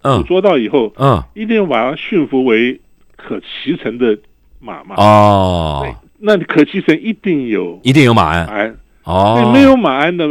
[0.02, 2.80] 捕捉到以后，嗯，一定把它驯服为
[3.18, 4.18] 可骑乘的
[4.60, 4.96] 马嘛。
[4.96, 8.76] 哦，那你可骑乘一定有，一定有马鞍。
[9.04, 10.26] 哦，没有马鞍的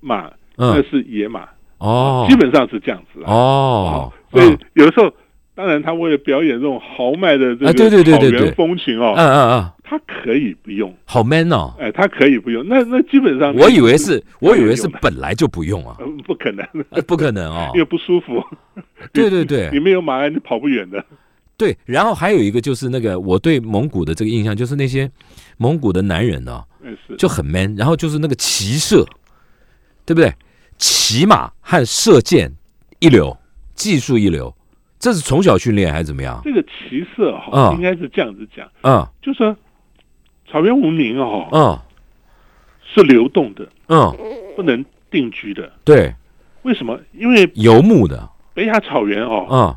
[0.00, 1.48] 马，那是野马。
[1.78, 3.20] 哦，基本上是这样子。
[3.24, 5.10] 哦，所以有时候。
[5.56, 16.66] 当然，他为了表演这种豪迈的这个草原风情哦，嗯嗯嗯，他可以不用，好 man 哦，哎，他可以不用，那那基本上，我以为是，我以为是本来就不用啊，不可能，
[17.06, 18.42] 不可能哦， 因为不舒服，
[19.12, 21.04] 对对对， 你没有马鞍，你跑不远的。
[21.56, 25.08] 对，然后还有一个就是那个我对蒙古的这个印象，就是那些
[25.58, 26.64] 蒙古的男人呢，
[27.16, 29.06] 就很 man，然后就是那个骑射，
[30.04, 30.32] 对不对？
[30.78, 32.50] 骑马和射箭
[32.98, 33.36] 一流，
[33.74, 34.52] 技术一流。
[34.98, 36.40] 这是从小训练还是怎么样？
[36.42, 39.54] 这个骑射哈，应该是这样子讲，嗯，就说
[40.50, 41.78] 草原文明哦，嗯，
[42.84, 44.16] 是流动的，嗯，
[44.56, 45.72] 不能定居的。
[45.84, 46.14] 对，
[46.62, 46.98] 为什么？
[47.12, 49.76] 因为游牧的北亚草原哦，嗯，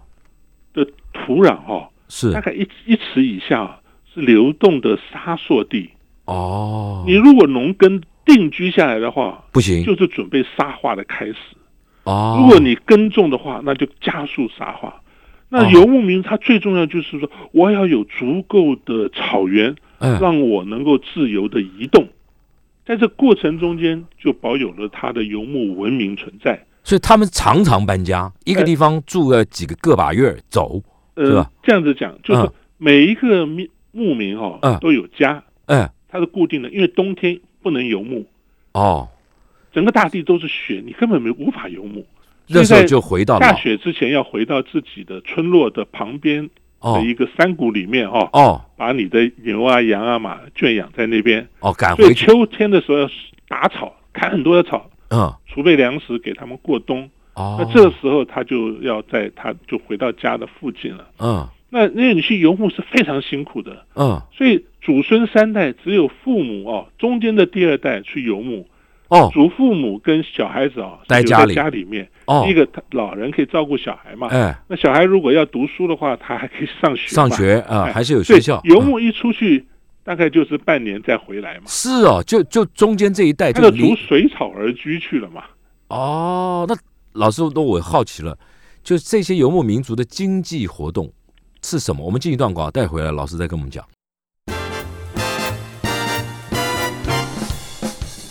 [0.73, 3.79] 的土壤哦，是大概一一尺以下
[4.13, 5.89] 是流动的沙砾地。
[6.25, 11.35] 哦，你如果农耕定居下来的话，不行，就是准备沙化的开始。
[12.03, 15.01] 哦，如果你耕种的话，那就加速沙化。
[15.49, 22.07] 那游牧民，他最重要就是说，我要有足够的草原，让我能够自由的移动，
[22.85, 26.65] 在这过程中间就保有了他的游牧文明存在。
[26.83, 30.81] 所以他们常常搬家，一个地方住了几个个把月走，
[31.17, 31.51] 是吧？
[31.61, 38.25] 这样子讲，就是每一个牧牧民哈，都有家，嗯，它是固定的，因为冬天不能游牧，
[38.71, 39.09] 哦，
[39.73, 42.05] 整个大地都是雪，你根本没无法游牧。
[42.47, 46.49] 那时候就回到下雪之前，要回到自己的村落的旁边
[46.81, 52.25] 的一个山谷里面哈哦，把你的牛啊、羊啊、马圈养在那边哦，赶回去。
[52.25, 53.09] 秋天的时候要
[53.47, 57.09] 打草，砍很多的草，嗯，储备粮食给他们过冬。
[57.33, 61.07] 哦，那这个时候他就要在，他就回到家的附近了。
[61.19, 63.85] 嗯，那那你去游牧是非常辛苦的。
[63.95, 68.67] 嗯，所以祖孙三代只有父母哦，中间的第二代去游牧。
[69.09, 72.07] 哦，祖父母跟小孩子啊，待家里家里面。
[72.25, 74.27] 哦，一个老人可以照顾小孩嘛？
[74.27, 77.07] 哎，那小孩如果要读书的话，他还可以上学。
[77.07, 78.59] 上学啊，还是有学校。
[78.65, 79.65] 游牧一出去，
[80.03, 81.61] 大概就是半年再回来嘛。
[81.67, 85.43] 是哦，就就中间这一带，他就逐水草而居去了嘛。
[85.87, 86.75] 哦，那
[87.13, 88.37] 老师，那我好奇了，
[88.83, 91.09] 就这些游牧民族的经济活动
[91.63, 92.05] 是什么？
[92.05, 93.85] 我们进一段广告，带回来，老师再跟我们讲。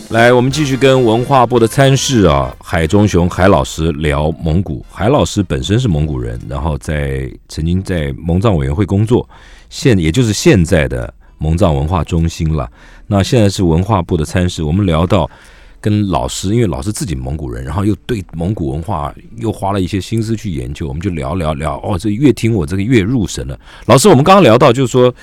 [0.09, 4.85] 来，我们继续跟文化部的参事啊，海中雄海老师聊蒙古。
[4.89, 9.27] 海老师本身是蒙古人，然后在曾经在蒙藏委员会工作，
[9.69, 12.71] 现也就是现在的蒙藏文化中心了。
[13.05, 14.63] 那现在是文化部的参事。
[14.63, 15.29] 我们聊到
[15.81, 21.75] 跟老师，因为老师自己蒙古人，然后又对蒙古文化又花了一些心思去研究，我们就聊聊聊。
[21.83, 23.59] 哦，这越听我这个越入神了。
[23.87, 25.13] 老师，我们刚刚聊到就是说。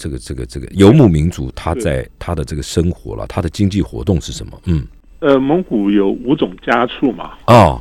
[0.00, 4.58] 这个这个这个游牧民族，他在他的这个生活了，他的经济活动是什么？
[4.64, 4.82] 嗯，
[5.18, 7.32] 呃，蒙古有五种家畜嘛。
[7.48, 7.78] 哦，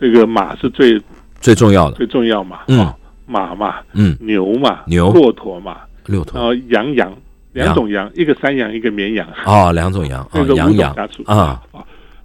[0.00, 0.98] 这个马是最
[1.42, 2.60] 最重要的，最重要嘛。
[2.68, 2.90] 嗯，
[3.26, 7.14] 马嘛，嗯，牛嘛，牛，骆驼嘛，骆驼，然后羊羊
[7.52, 9.28] 两种羊，一个山羊，一个绵羊。
[9.44, 11.22] 啊，两种羊，这个五种家畜。
[11.24, 11.62] 啊。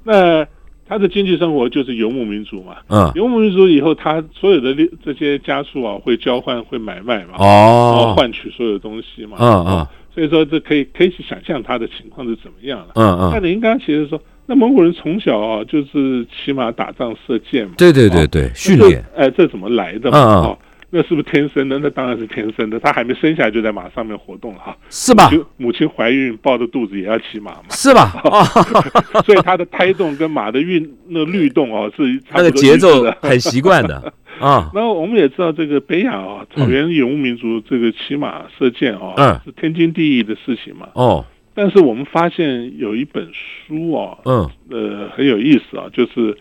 [0.06, 0.46] 那
[0.88, 13.32] 他的经济生活就是游牧民族嘛，嗯，游牧民族以后，他所有的这些家畜啊，会交换、会买卖嘛，哦，然后换取所有东西嘛，嗯嗯，所以说这可以可以去想象他的情况是怎么样了，嗯嗯。
[13.34, 20.58] 那您刚刚其实说，那蒙古人从小啊就是骑马打仗、射箭嘛，对对对对，训练，哎，这怎么来的嘛？
[20.96, 21.80] 那是不是天生的？
[21.80, 22.80] 那当然是天生的。
[22.80, 25.32] 他还没生下来就在马上面活动了哈，是吧？
[25.58, 28.14] 母亲怀孕抱着肚子也要骑马嘛，是吧？
[29.26, 34.70] 所以他的胎动跟马的运那律动哦是他的节奏很习惯的 啊。
[34.72, 40.90] 然后我们也知道这个北亚啊，草原游牧民族这个骑马射箭哦，嗯，是天经地义的事情嘛。
[40.94, 41.26] 哦，
[41.56, 46.38] 但是我们发现有一本书哦，嗯，呃，很有意思啊，就是。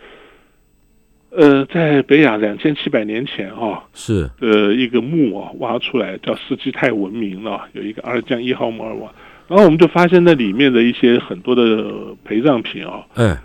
[1.35, 4.29] 呃，在北亚两千七百年前哈，是。
[4.39, 9.11] 呃一个墓啊，挖出来叫斯基泰文明了，有一个阿尔江一号墓尔瓦，
[9.47, 13.35] 然后我们就发现那里面的一些很多的陪葬品啊，嗯，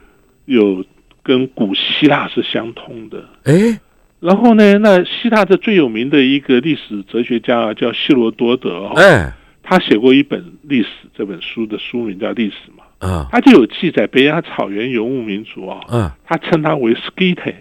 [0.44, 0.84] 有
[1.22, 3.80] 跟古希腊是相通的，哎，
[4.20, 17.54] 然后呢，那希腊的最有名的一个历史哲学家啊，叫希罗多德，哎，他写过一本历史这本书的书名叫《历史》嘛，啊，他就有记载北亚草原游牧民族啊，嗯，他称他为 skite。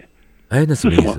[0.48, 1.14] 哎，那是什么？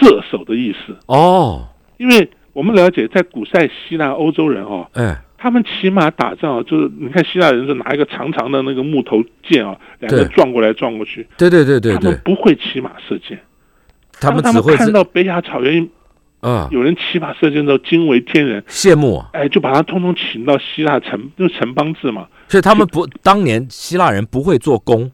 [0.00, 1.68] 射手的意思哦。
[1.96, 11.26] 因为我们了解，在古代希腊欧洲人哦，哎，他们骑马打仗就是你看希腊人是拿一个长长的那个木头剑啊，两个撞过来撞过去。
[11.36, 11.94] 对对对对。
[11.94, 13.40] 他们不会骑马射箭，
[14.20, 15.88] 他们只会看到北亚草原
[16.40, 19.24] 啊有人骑马射箭都惊为天人，羡慕。
[19.32, 22.28] 哎，就把他通通请到希腊城，就城邦制嘛。
[22.46, 25.10] 所以他们不当年希腊人不会做弓，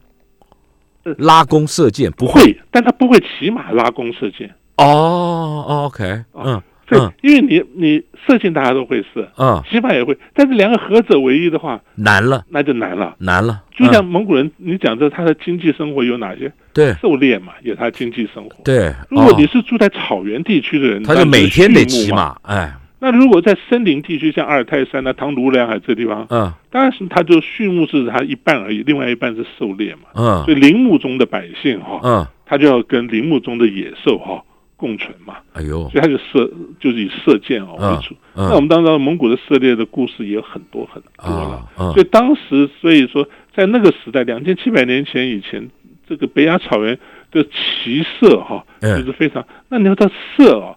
[1.17, 4.53] 拉弓射箭不会，但他不会骑马拉弓射箭。
[4.77, 6.61] 哦，OK，嗯。
[6.87, 13.63] 对，因为你你射箭大家都会射，嗯，骑马也会，但是两个合者为一的话难了，那就难了，难了。
[13.75, 16.53] 就像蒙古人，你讲这他的经济生活有哪些？
[16.73, 18.51] 对，狩猎嘛，也是他经济生活。
[18.63, 22.71] 对，如果你是住在草原地区的人，他就每天得骑马，哎。
[22.99, 34.43] 那如果在森林地区，像阿尔泰山啊、唐努梁海这地方，嗯，当然是它就畜牧是它一半而已，另外一半是狩猎嘛，嗯，所以林木中的百姓哈，嗯，他就要跟林木中的野兽哈。
[34.77, 35.35] 共存嘛？
[35.53, 38.13] 哎呦，所以他就射，就是以射箭啊为主。
[38.35, 41.65] 那我们当然蒙古的射猎的故事也有很多很多了。
[41.93, 45.65] 所以当时，所以说在那个时代，两千七百年前以前，
[46.09, 46.99] 这个北亚草原
[47.31, 49.47] 的骑射哈，就是非常。
[49.69, 50.75] 那你要到射啊，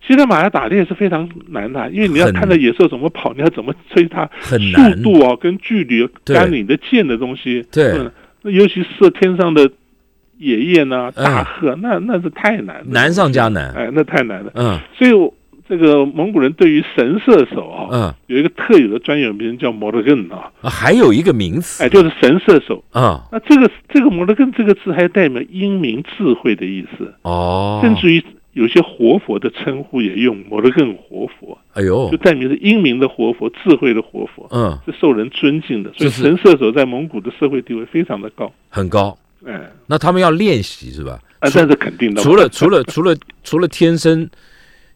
[0.00, 7.64] 现在马来打猎是非常难的，因为你要看到野兽怎么跑，你要怎么追它，速度啊，跟距离，跟你的箭的东西。
[7.70, 7.98] 对，
[8.42, 9.70] 那尤其射天上的。
[10.42, 14.50] 野雁呢，大鹤，那那是太难，了，难上加难，哎，那太难了。
[14.54, 15.10] 嗯，所以
[15.68, 22.82] 这个蒙古人对于神射手啊，嗯，有一个特有的专有名叫摩德根啊，还有一个名词，哎，就是神射手。
[22.90, 23.28] 啊。
[23.30, 28.24] 那这个这个摩德根这个字还代表英明智慧的意思哦，甚至于
[28.60, 35.90] 有些活佛的称呼也用摩德根活佛，哎呦，就代表是英明的活佛，智慧的活佛，嗯，是受人尊敬的。
[35.96, 39.16] 所以神射手在蒙古的社会地位非常的高，很高。
[39.46, 41.18] 哎，那他们要练习是吧？
[41.38, 42.20] 啊，这是肯定的。
[42.20, 44.28] 除了除了除了除了天生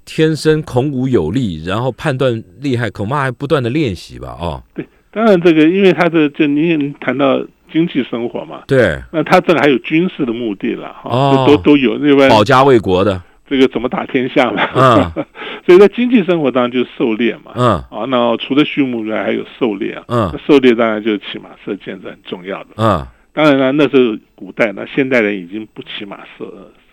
[0.04, 4.36] 天生孔武有力，然后判断厉害，恐怕还不断的练习吧？
[4.38, 14.68] 哦，对，当然这个，因为他的就您谈到经济生活嘛，对，那他这个还有军事的目的了，哈，都都有，另外保家卫国的这个怎么打天下嘛？
[14.74, 15.24] 嗯，
[15.66, 23.06] 所以在经济生活当中就是狩猎嘛，嗯，啊，那除了畜牧以外还有狩猎啊，嗯，狩猎当然就是骑马射箭是很重要的，嗯。
[23.32, 26.44] 当然了，那是古代，那现代人已经不骑马射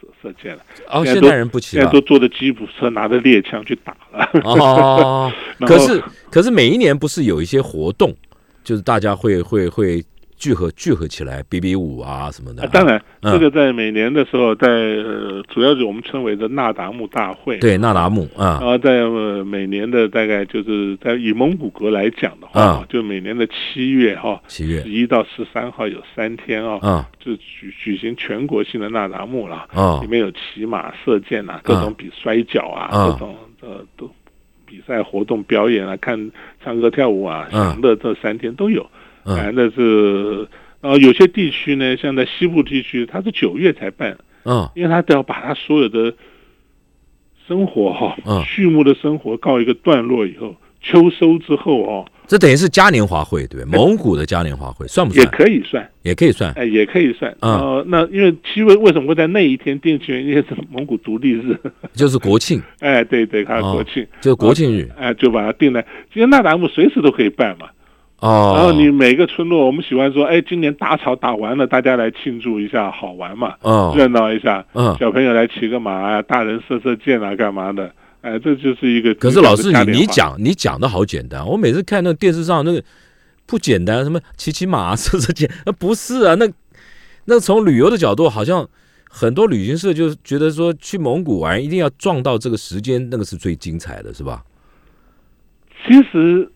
[0.02, 0.62] 射射箭了。
[0.90, 4.28] 哦，现代人不骑，现在都坐着吉普车，拿着猎枪去打了。
[4.44, 8.12] 哦， 可是可是每一年不是有一些活动，
[8.64, 10.04] 就是大家会会会。
[10.42, 19.08] 聚合聚合起来比比武啊什么的，当然这个在每年的时候，在呃主要是我们称为的纳达慕大会，对纳达慕啊，然后在
[19.46, 24.82] 每年的大概就是在以蒙古国来讲的话，就每年的七月哈，七月。
[24.82, 34.10] 十一到十三号有三天啊，就举举行全国性的纳达慕了，啊，里面有骑马射箭啊，各种比摔跤啊，各种呃都
[34.66, 36.32] 比赛活动表演啊，看
[36.64, 38.90] 唱歌跳舞啊，享乐这三天都有。
[39.26, 40.48] 哎，那是，
[40.82, 46.14] 然后有些地区呢，像在西部地区，它是九月才办，嗯，因为他都要把他所有的
[47.48, 53.78] 生活哈，嗯 畜牧的生活告一个段落以后，秋收之后哦，这等于是嘉年华会，对不对？
[53.80, 55.24] 蒙古的嘉年华会算不算？
[55.24, 57.32] 也可以算，也可以算，哎，也可以算。
[57.42, 60.08] 啊，那因为七月为什么会在那一天定期？
[60.14, 61.56] 因为是蒙古独立日，
[61.94, 62.60] 就是国庆。
[62.80, 64.90] 哎，对对，它是国庆，就是国庆日。
[64.98, 67.68] 哎，就把它定在，其实那达慕随时都可以办嘛。
[68.22, 73.56] 哦，然后你每个村落，我们喜欢说，哎，今年大潮打完了，大家来庆祝一下，好玩嘛，
[73.96, 77.92] 热闹一下，嗯，小朋友来骑个马啊，大人射射箭啊，干嘛的？
[78.22, 79.12] 哎，这就是一个。
[79.16, 82.84] 可是老师，你你讲你讲的好简单，我每次看那个电视上那个
[83.48, 86.48] 不简单，什么骑骑马射射箭，那不是啊，那
[87.26, 88.70] 那从旅游的角度，好像
[89.10, 94.44] 很多旅行社就觉得说去蒙古玩一定要撞到这个时间，那个是最精彩的，是吧？
[95.88, 96.52] 其实。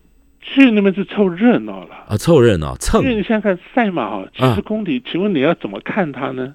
[0.48, 3.02] 去那边是凑热闹了啊，凑热闹蹭。
[3.02, 6.54] 因为你想想看赛马哈，七十公里，请问你要怎么看它呢？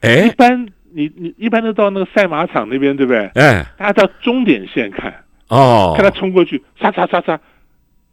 [0.00, 3.30] 哎，一般你你一般都到那个赛马场那边，对不对？
[3.34, 5.14] 哎，大家到终点线看
[5.48, 7.38] 哦，看他冲过去，杀杀杀杀，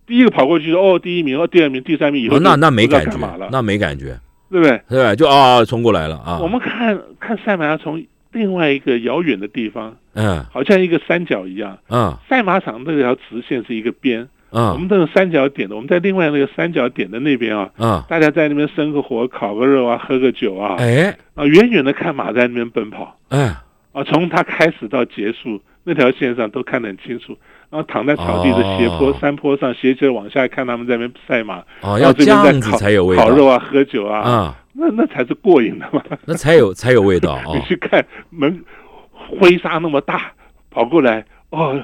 [0.06, 4.20] 第一个跑过去哦，第一名哦，第二名，第三名以后那那没感觉了，那没感觉，
[4.52, 4.82] 对不对？
[4.89, 6.39] 对，就啊冲过来了啊。
[6.41, 14.28] 我们看看赛马要从另外一个遥远的地方，嗯，好像一个三角一样，嗯，赛马场那条直线是一个边。
[14.50, 23.56] 啊，我们这种三角点的，我们在另外那个三角点的那边啊，啊，大家在那边生个火，烤个肉啊，喝个酒啊，哎，啊，远远的看马在那边奔跑，哎，
[23.92, 27.38] 啊，从它开始到结束那条线上都看得很清楚，
[27.69, 38.63] 然后躺在草地的斜坡山坡上斜斜往下看他们在那边赛马，哦，要这样子才有味道，烤肉啊，喝酒啊，啊，那那才是过瘾的嘛， 那才有才有味道， 你去看门，
[39.12, 40.32] 灰沙那么大
[40.71, 41.84] 跑过来，哦。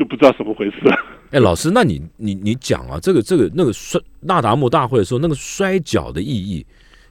[0.00, 0.76] 就不知道怎么回事。
[1.30, 6.64] 哎，老师，那你你你讲啊，这个这个那个摔那达慕大会的时候，那个摔跤的意义，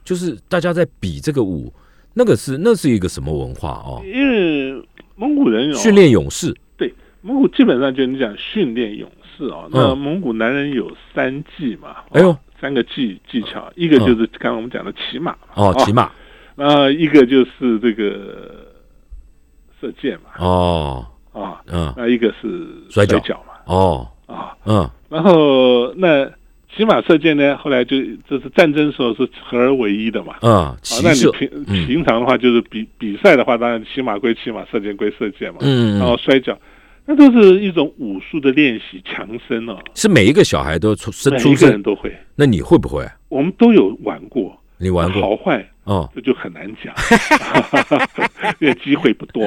[0.04, 1.72] 就是大家在比这个舞，
[2.16, 4.02] 那个是那是一个什么文化哦？
[4.04, 4.84] 因为
[5.16, 11.98] 蒙古人训练勇士，对蒙古基本上就你讲训练勇士啊，那蒙古男人有三技嘛？
[12.10, 16.12] 哎呦，三个技技巧，一个就是刚刚我们讲的骑马哦，骑马，
[16.56, 18.66] 那一个就是这个
[19.80, 21.06] 射箭嘛，哦。
[21.42, 23.18] 啊，嗯，那一个是摔跤。
[23.48, 26.30] 嘛，哦，啊，嗯，然后那
[26.76, 27.98] 骑马射箭呢，后来就
[28.30, 36.58] 这是战争时候是合而为一的嘛，嗯，那你平平常的话就是比比赛的话，当然骑马归骑马，射箭归射箭嘛，嗯，然后摔跤，
[37.06, 43.04] 那都是一种武术的练习，强身哦，是每一个小孩都出生出生都会，那你会不会？
[43.30, 44.56] 我们都有玩过。
[44.82, 45.22] 你玩过。
[45.22, 46.94] 好坏哦，这就很难讲，
[48.62, 49.44] 因为机会不多。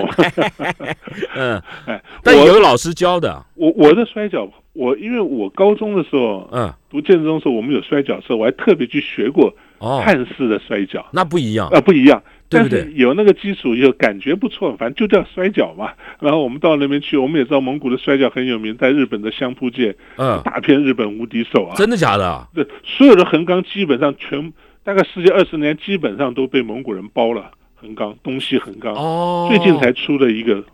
[1.36, 3.40] 嗯，哎，但有老师教的。
[3.54, 11.06] 我我的摔跤，我因为我高中的时候，嗯，读建中的时候，我们有摔跤社，我还特别去学过汉式的摔跤。
[11.12, 12.90] 那不一样啊，不一样，但是？
[12.96, 15.92] 有那个基础以后，感觉不错，反正就叫摔跤嘛。
[16.18, 21.76] 然后我们到那边去，我们也知道蒙古的摔跤很有名，在日本的相扑界，嗯，大片日本无敌手啊。
[21.76, 22.48] 真的假的？
[22.52, 24.52] 对，所有的横纲基本上全。
[24.84, 27.50] 大概十几二十年，基本上都被蒙古人包了。
[27.74, 30.64] 横纲，东西横纲，哦，最近才出了一个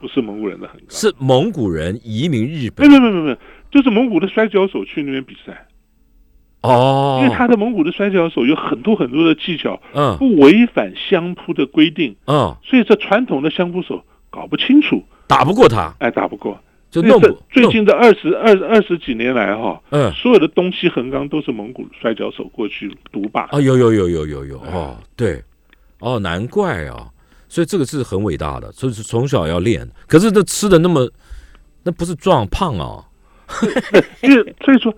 [0.00, 2.86] 不是蒙古人的横纲，是蒙古人移民日本。
[2.86, 3.38] 没有没没没没，
[3.68, 5.66] 就是蒙古的摔跤手去那边比赛。
[6.60, 16.56] 哦，因为他的蒙古的摔跤手有很多很多的技巧，嗯，不违反相扑的规定，嗯，所以这传统的相扑手搞不清楚，打不过他，哎，打不过。
[16.92, 17.18] 就弄
[17.50, 25.42] 最近的二十二二十几年来哈，嗯，所有的东西横纲都是蒙古摔跤手过去独霸啊，有有有有有有哦，对，
[26.00, 27.08] 哦，难怪啊，
[27.48, 29.88] 所以这个是很伟大的，所以是从小要练。
[30.06, 31.10] 可是这吃的那么，
[31.82, 33.02] 那不是壮胖啊？
[34.22, 34.94] 因为所以说，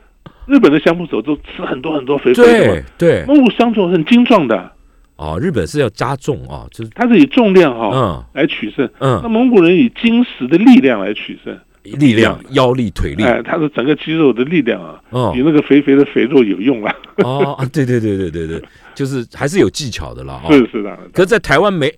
[0.46, 4.72] 日本的相扑手都吃很多很多肥肥的嘛，对，蒙古相扑很精壮的。
[5.14, 11.56] 哦，日本是要加重啊，就是他是以重量哈，嗯，来取胜，嗯，那蒙古人以金石的力量来取胜。
[11.84, 15.00] 力量、腰力、腿力，哎，他的整个肌肉的力量啊，
[15.32, 16.94] 比那个肥肥的肥肉有用啊。
[17.18, 18.62] 哦，对对对对对对，
[18.94, 20.40] 就是还是有技巧的了。
[20.50, 20.98] 是是的。
[21.12, 21.92] 可是，在台湾没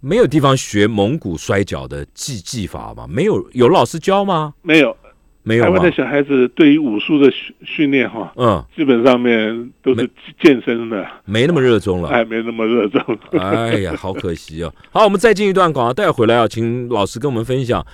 [0.00, 3.06] 没有地方学蒙古摔跤的技技法吗？
[3.08, 4.52] 没有，有老师教吗？
[4.62, 4.96] 没有，
[5.44, 5.64] 没有。
[5.64, 10.10] 台湾的小孩子对于武术的训训练哈，嗯，基本上面都是
[10.42, 12.08] 健身的，没那么热衷了。
[12.08, 13.00] 哎，没那么热衷。
[13.38, 14.74] 哎呀，好可惜哦。
[14.90, 17.86] 好，我们再进一段广告，待会回来要请老师跟我们分享。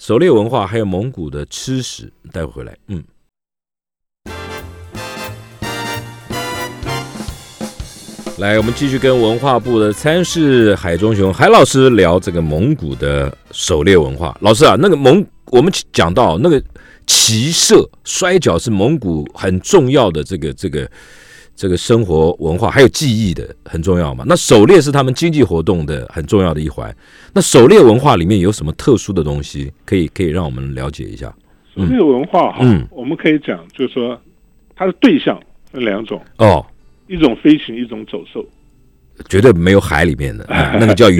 [0.00, 2.74] 狩猎文化还有蒙古的吃食，带回来。
[2.88, 3.04] 嗯，
[8.38, 14.34] 来，我们继续跟文化部的参事海中雄海老师聊这个蒙古的狩猎文化。
[14.40, 16.64] 老师啊，那个蒙，我们讲到那个
[17.06, 20.90] 骑射、摔跤是蒙古很重要的这个这个。
[21.60, 24.24] 这个生活文化还有记忆的很重要嘛？
[24.26, 26.90] 那狩猎是他们经济活动的很重要的一环。
[27.34, 31.30] 那狩猎文化里面有什么特殊的东西，可以可以让我们了解一下？
[31.76, 34.18] 狩猎文化哈，我们可以讲，就是说
[34.74, 35.38] 它的对象
[35.70, 36.64] 分两种哦，
[37.08, 38.42] 一种飞行，一种走兽，
[39.28, 40.46] 绝对没有海里面的，
[40.80, 41.18] 那个叫鱼，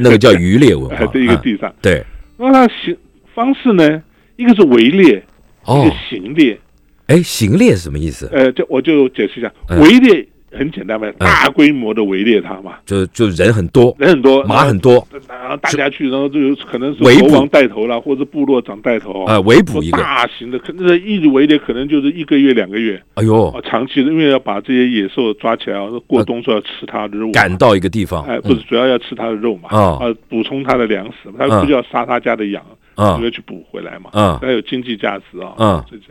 [0.00, 1.72] 那个叫渔猎文化， 一个地上。
[1.80, 2.04] 对，
[2.36, 2.96] 那它行
[3.32, 4.02] 方式呢？
[4.34, 5.24] 一个是围猎，
[5.68, 6.58] 一个行猎。
[7.06, 8.28] 哎，行猎是什么意思？
[8.32, 19.24] 呃，就我就解释一下，围猎很简单嘛，大规模的围猎它嘛，就就人很多，人很多，马很多，然后大家去，然后就有可能是国王带头了，或者部落长带头。
[19.24, 19.98] 啊，围捕一个。
[19.98, 32.62] 大型的，可能一围猎可能就是一个月两个月，哎呦，长期的，因为要把这些野兽抓起来，过冬时候要吃它的肉，赶到一个地方，哎，不是主要要吃它的肉嘛，啊，补充它的粮食它，不就要杀他家的羊，
[32.94, 36.04] 啊，就要去补回来嘛，啊，它有经济价值啊，啊，这些。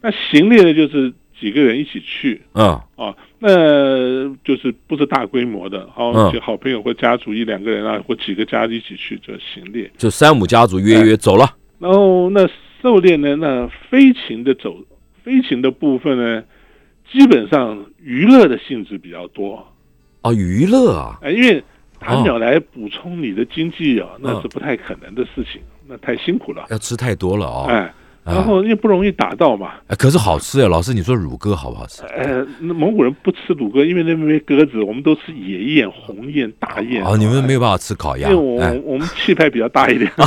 [0.00, 3.48] 那行猎呢，就是几个人一起去啊啊，那
[4.44, 11.56] 就是不是大规模的，好就好朋友或家族一两个人啊，或几个家一起去就行猎，就三五家族约约走了。
[11.78, 12.48] 然后那
[12.80, 14.78] 狩猎呢，那飞禽的走
[15.22, 16.42] 飞禽的部分呢，
[17.10, 19.66] 基本上娱乐的性质比较多。
[20.22, 21.62] 啊，娱乐啊，哎，因为
[21.98, 27.94] 打鸟来补充你的经济啊，那是不太可能的事情，那太辛苦了，要吃太多了啊，哎。
[28.26, 32.02] 然后又不容易打到嘛，哎，可是好吃哎，老师，你说乳鸽好不好吃？
[32.02, 37.04] 呃，那蒙古人不吃乳鸽，因为那边没鸽子，我们都吃野雁、红雁、大雁。
[37.04, 40.10] 哦，你们没有办法吃烤鸭，因为我我们气派比较大一点。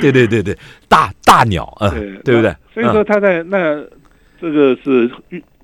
[0.00, 0.56] 对对对对，
[0.88, 2.54] 大大鸟，嗯，对不对？
[2.72, 3.82] 所以说他在那
[4.40, 5.10] 这个是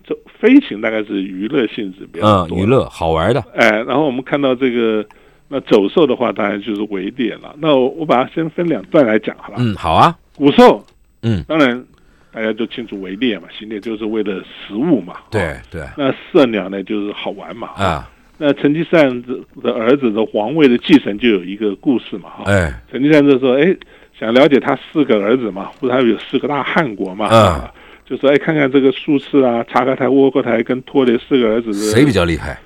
[0.07, 3.43] 这飞行大概是娱乐性质比较多，娱乐好玩的。
[3.55, 5.05] 哎，然后我们看到这个
[5.49, 7.55] 那走兽的话，当然就是围猎了。
[7.61, 9.57] 那我我把它先分两段来讲好了。
[9.59, 10.17] 嗯，好啊。
[10.35, 10.85] 古兽，
[11.23, 11.85] 嗯，当然
[12.33, 15.15] 大家都清楚围猎嘛，行猎就是为了食物嘛。
[15.31, 15.83] 对对。
[15.97, 17.69] 那射鸟呢，就是好玩嘛。
[17.77, 18.11] 啊。
[18.39, 19.25] 那成吉思汗
[19.63, 22.29] 的儿子的皇位的继承就有一个故事嘛。
[22.31, 22.45] 哈。
[22.47, 22.83] 哎。
[22.91, 23.75] 成吉思汗就说：“哎，
[24.19, 27.73] 想了解他四个儿子嘛，不是他有四个大汗国嘛。”啊。
[28.05, 32.59] 就说：“哎，看看这个术士啊，察合台、窝阔台跟托雷四个儿子，谁比较厉害？”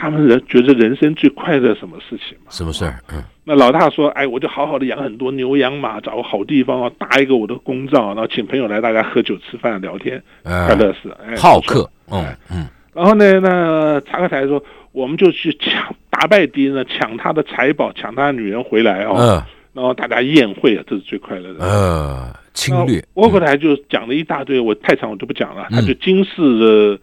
[0.00, 2.50] 他们人觉得人生最快乐什么事情嘛？
[2.50, 3.00] 什么事儿？
[3.12, 12.68] 嗯，那老大说：“哎，我就好好的养很多牛羊马，找个好地方啊，搭一个我的公帐，然后请朋友来，大家喝酒吃饭聊天，快乐死。”好客，嗯嗯。
[12.94, 19.42] 然后呢，那查克台说：“我们就去抢，打败敌人，抢他的财宝，抢他的女人回来哦。”嗯。
[19.72, 21.64] 然后大家宴会啊，这是最快乐的。
[21.64, 23.04] 呃，侵略。
[23.14, 25.66] 沃克台就讲了一大堆，我太长我就不讲了。
[25.70, 26.98] 他就惊世的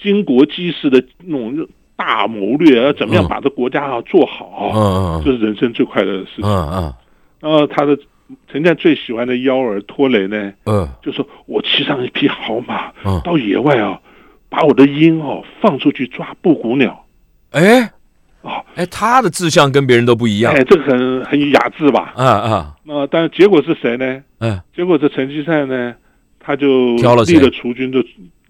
[0.00, 1.68] 巾帼机式的那种。
[2.00, 4.70] 大谋略，要怎么样把这国家啊做好？
[4.74, 6.46] 嗯嗯，这是人生最快乐的事情。
[6.46, 6.94] 嗯嗯，
[7.40, 7.94] 然后他的
[8.50, 14.00] 陈家最喜欢的幺儿托雷呢，嗯，就说我骑上一匹好马，嗯，到野外啊，
[14.48, 17.04] 把我的鹰哦放出去抓布谷鸟。
[17.50, 17.82] 哎，
[18.40, 20.54] 哦，哎，他的志向跟别人都不一样。
[20.54, 22.14] 哎，这个很很雅致吧？
[22.16, 24.22] 啊啊，那但是结果是谁呢？
[24.38, 25.94] 嗯，结果这成吉思汗呢，
[26.38, 26.96] 他就
[27.26, 28.02] 立了储君，就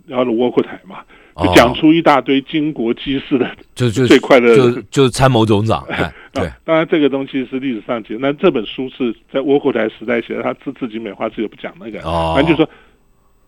[0.07, 0.99] 要了窝阔台嘛。
[1.43, 5.87] 就讲出一大堆巾帼机事的， 就就最快的，就就是参谋总长。
[6.33, 12.01] 对，当然这个东西是历史上写，那这本书是在窝阔台时代写的，他自自己美化自己不讲那个。
[12.03, 12.71] 哦，反正就说，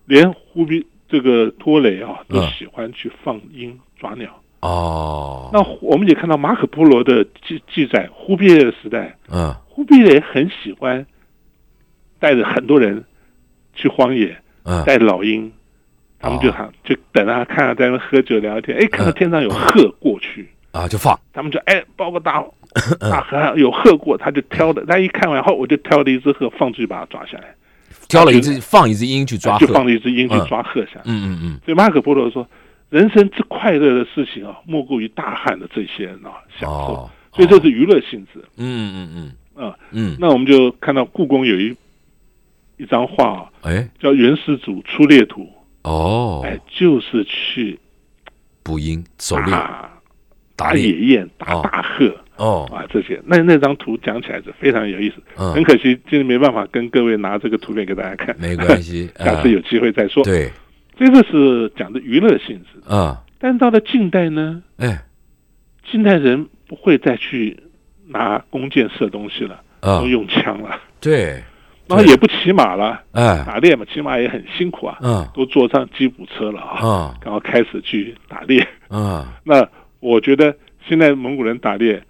[0.07, 4.29] 连忽必这个托雷啊，都喜欢去放鹰抓鸟。
[4.61, 11.07] 哦，那我们也看到马可波罗的记记载，忽必烈的时代，嗯，忽必烈很喜欢
[12.19, 13.05] 带着很多人
[13.75, 15.53] 去荒野，嗯，带老鹰。
[16.23, 21.19] 他们就喊，就等他看他在那喝酒聊天，哎，看到天上有鹤过去啊，就放。
[21.33, 22.43] 他们就哎，包个大
[23.01, 24.87] 大河有鹤过，他就挑的。
[24.87, 27.55] 他一看完后，我就挑了一只鹤放出去把它抓下来。
[28.09, 31.03] 挑了一只，放一只鹰去抓，就放了一只鹰去抓鹤下来。
[31.07, 31.61] 嗯嗯嗯。
[31.65, 32.47] 所以马可波罗说，
[32.89, 37.11] 人生之快乐的事情啊，莫过于大汉的这些人啊享受。
[37.35, 38.43] 所以这是娱乐性质。
[38.57, 39.65] 嗯嗯嗯。
[39.67, 40.17] 啊嗯。
[40.21, 41.77] 那我们就看到故宫有一
[42.77, 45.43] 一张画，哎，叫《元始祖出猎图》。
[45.83, 47.79] 哦，哎，就是去
[48.63, 49.53] 捕鹰、狩猎、
[50.55, 52.69] 打野雁、打大鹤哦。
[52.73, 53.21] 啊，这些。
[53.27, 55.17] 那那张图讲起来是非常有意思。
[55.35, 60.23] 很可惜今天没办法跟各位拿这个图片给大家看，没关系， 下次有机会再说。
[60.23, 60.51] 对，
[60.97, 62.81] 这个是讲的娱乐性质。
[62.89, 63.21] 啊。
[63.41, 65.05] 但到了近代呢，哎，
[65.91, 67.59] 近代人不会再去
[68.07, 70.81] 拿弓箭射东西了，都用枪了。
[71.01, 71.43] 对。
[71.97, 79.67] 然后也不骑马了，哎，打猎嘛，骑马也很辛苦啊，嗯，都坐上吉普车了啊，嗯，然后开始去打猎，嗯， 那
[80.01, 80.55] 我觉得
[80.89, 82.03] 现在蒙古人打猎，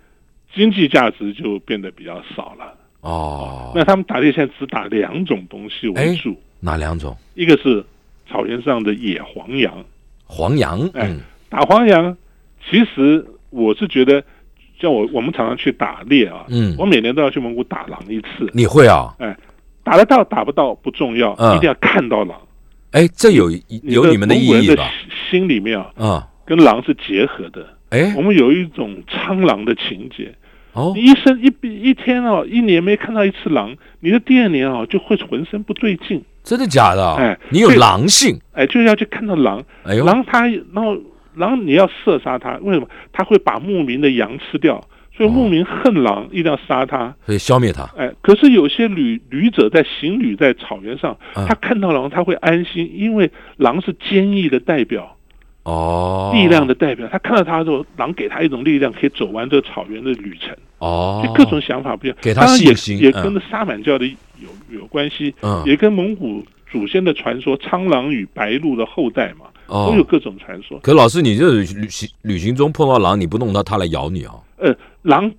[0.54, 7.16] 经济价值就变得比较少了，哦，那他们打猎现在只打两种东西为主，哪两种？
[7.34, 7.84] 一个是
[8.30, 9.84] 草原上的野黄羊，
[10.24, 11.10] 黄羊，哎，
[11.50, 12.16] 打黄羊，
[12.70, 14.22] 其实我是觉得，
[14.80, 19.14] 像我我们常常去打猎啊，嗯，我每年都要去蒙古打狼一次，你会啊？
[19.18, 19.36] 哎。
[19.84, 22.38] 打得到打不到不重要，一定要看到狼。
[22.92, 23.50] 哎，这有
[23.84, 24.88] 有你们的意义吧？
[25.30, 27.66] 心里面啊，跟狼是结合的。
[27.90, 30.34] 哎，我们有一种苍狼的情节。
[30.72, 31.52] 哦，你一生一
[31.82, 36.22] 一天哦，一年没看到一次狼，你的第二年哦就会浑身不对劲。
[36.42, 37.14] 真的假的？
[37.16, 38.38] 哎，你有狼性。
[38.52, 39.62] 哎，就是要去看到狼。
[39.84, 40.96] 哎呦，狼它然后
[41.34, 42.88] 狼你要射杀它，为什么？
[43.12, 44.82] 它会把牧民的羊吃掉。
[45.22, 47.84] 所以牧民恨狼，一定要杀他，所以消灭他。
[47.96, 55.16] 哎，可是有些旅旅者在行旅在草原上，他看到狼他会安心，因为狼是坚毅的代表，
[55.62, 57.06] 哦，力量的代表。
[57.06, 60.56] 他看到他之后，狼给他一种力量，可以走完这个草原的旅程。
[60.78, 70.80] 哦，就各种想法不一样，给他信心，也跟着沙满教的有有关系，嗯，也跟蒙古祖先的传说，苍狼与白鹿的后代嘛，都有各种传说。
[70.80, 74.34] 可老师，你这旅行旅行中碰到狼，你不弄它，它来咬你啊？
[74.62, 75.32] 呃，狼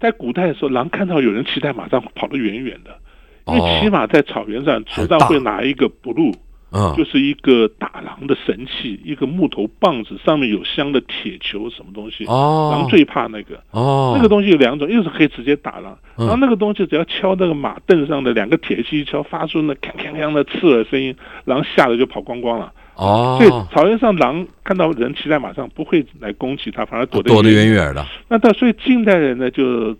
[0.00, 2.98] 在古代的时候，狼看到有人骑在马上，跑得远远的，
[3.46, 6.32] 因为骑马在草原上，手上会拿一个不鹿，
[6.72, 12.24] 嗯，就是一个打狼的神器，一个木头棒子，上面有镶的铁球，什么东西？
[12.24, 21.14] 哦，狼最怕那个，哦，那个东西有两种，一个是可以直接打狼，然后那个东西只要敲那个马凳上的两个铁器一敲，发出那锵锵锵的刺耳声音，
[21.44, 22.72] 狼吓得就跑光光了。
[23.00, 28.04] 哦，所以草原上狼看到人骑在马上，不会来攻击他，反而躲得躲得远远的。
[28.28, 29.94] 那到所以近代人呢，就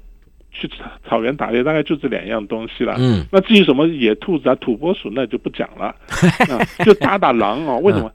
[0.52, 2.96] 去草草原打猎，大概就这两样东西了。
[2.98, 5.94] 嗯，那至于什么野兔子啊、土拨鼠，那就不讲了。
[6.84, 7.78] 就打打狼啊？
[7.78, 8.12] 为什么？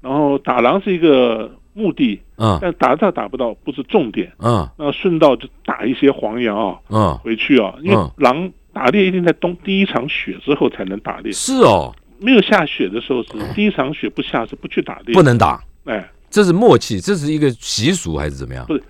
[0.00, 11.94] 然后打狼是一个目的，嗯，但打到打不到不是重点，嗯，那顺道就打一些黄羊啊，嗯，回去啊，因为狼打猎一定在冬第一场雪之后才能打猎，是哦，
[12.24, 18.64] 没有下雪的时候是第一场雪不下是不去打猎，不能打，哎，这是默契，这是一个习俗还是怎么样？
[18.66, 18.82] 不是，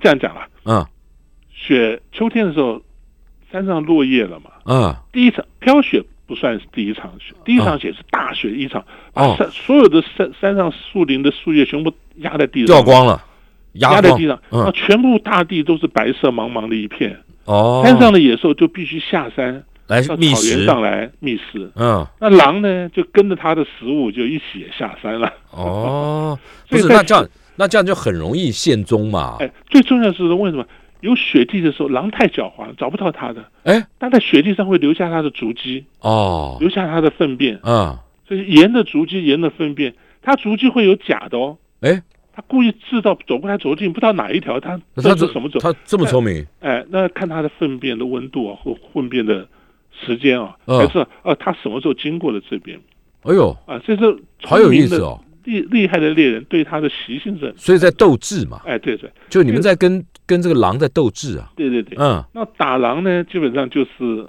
[0.00, 0.86] 这样讲了，嗯，
[1.50, 2.80] 雪秋天的时候
[3.52, 6.02] 山上落叶了嘛，嗯，第一场飘雪。
[6.26, 13.22] 不算是第一场雪，第一场雪是大雪一场，把山所有的山山上树林的树叶全部压在地上，掉光了，
[13.74, 17.20] 压在地上，那，全部大地都是白色茫茫的一片。
[17.44, 21.70] 哦，山上的野兽就必须下山来觅食，草原上来觅食。
[21.76, 25.32] 嗯，那狼呢，就跟着它的食物就一起也下山了。
[25.52, 29.36] 哦， 不是，那这样那这样就很容易现踪嘛。
[29.40, 30.64] 哎，最重要的是为什么？
[31.00, 33.44] 有雪地的时候，狼太狡猾，找不到它的。
[33.64, 37.60] 哎，它在雪地上会留下它的足迹哦，留下它的粪便。
[37.62, 37.94] 嗯，
[38.26, 41.58] 所以沿着足迹，沿着粪便，它足迹会有假的哦。
[41.82, 45.58] 哎，它故意制造走过来走近，不知道哪一条，它它是什么走？
[45.60, 46.46] 它这么聪明？
[46.60, 49.46] 哎，那看它的粪便的温度啊，或粪便的
[50.00, 52.78] 时间啊，还是啊，他什么时候经过了这边？
[53.22, 55.20] 哎呦，啊，这是好有意思哦。
[55.44, 58.62] 厉厉害的猎人对他的习性是，所以在斗智嘛。
[58.64, 61.52] 哎，对对，就你们在跟跟这个狼在斗智啊。
[61.54, 62.24] 对对对，嗯。
[62.32, 64.26] 那打狼呢，基本上就是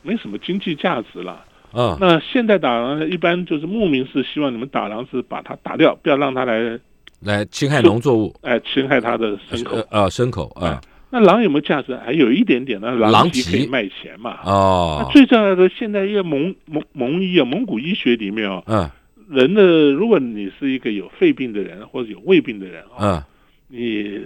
[0.00, 1.44] 没什么经济价值了。
[1.74, 1.94] 嗯。
[2.00, 6.80] 那现在打狼呢，一般就是牧民是希望你们打狼是把它打掉，不要让它来
[7.20, 9.86] 来侵害农作物，哎，侵害它的牲口。
[9.90, 10.80] 呃，牲口啊。
[11.14, 11.94] 那狼有没有价值？
[11.94, 14.40] 还有一点点呢，狼皮可以卖钱嘛。
[14.44, 14.98] 哦。
[15.00, 18.60] 那最重要的，现在因为蒙蒙蒙医啊，蒙古医学里面啊。
[18.66, 18.90] 嗯。
[19.30, 23.24] 人的，如果你是一个有肺病的人或者有胃病的人啊，
[23.70, 24.20] 嗯，你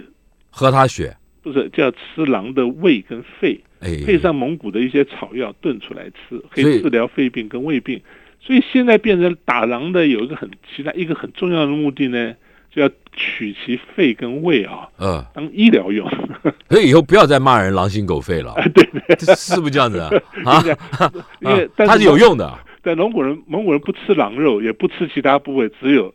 [0.49, 8.01] 喝他血不是叫吃狼的胃跟肺，哎，配上蒙古的一些草药炖出来吃，可以治疗肺病跟胃病。
[8.41, 12.33] 所以现在变成打狼的有一个很其他一个很重要的目的呢，
[12.71, 16.09] 就要取其肺跟胃啊，嗯，当医疗用。
[16.69, 20.09] 所以以后不要再骂人狼心狗肺了， 对对，是不是这样子啊？
[20.45, 20.63] 啊，
[21.41, 22.57] 因为它是有用的。
[22.81, 26.13] 但蒙古人蒙古人不吃狼肉，也不吃其他部位，只有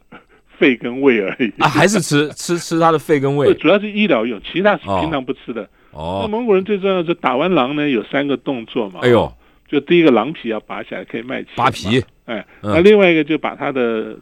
[0.58, 1.52] 肺跟胃而已。
[1.58, 5.68] 啊，还是吃吃吃它的肺跟胃，主要是医疗用，其他是平常不吃的。
[5.90, 9.00] 哦，那蒙古人最重要是打完狼呢，有三个动作嘛。
[9.02, 9.30] 哎呦，
[9.68, 11.52] 就第一个狼皮要拔下来，可以卖钱。
[11.54, 14.16] 拔皮，哎，那另外一个就把它的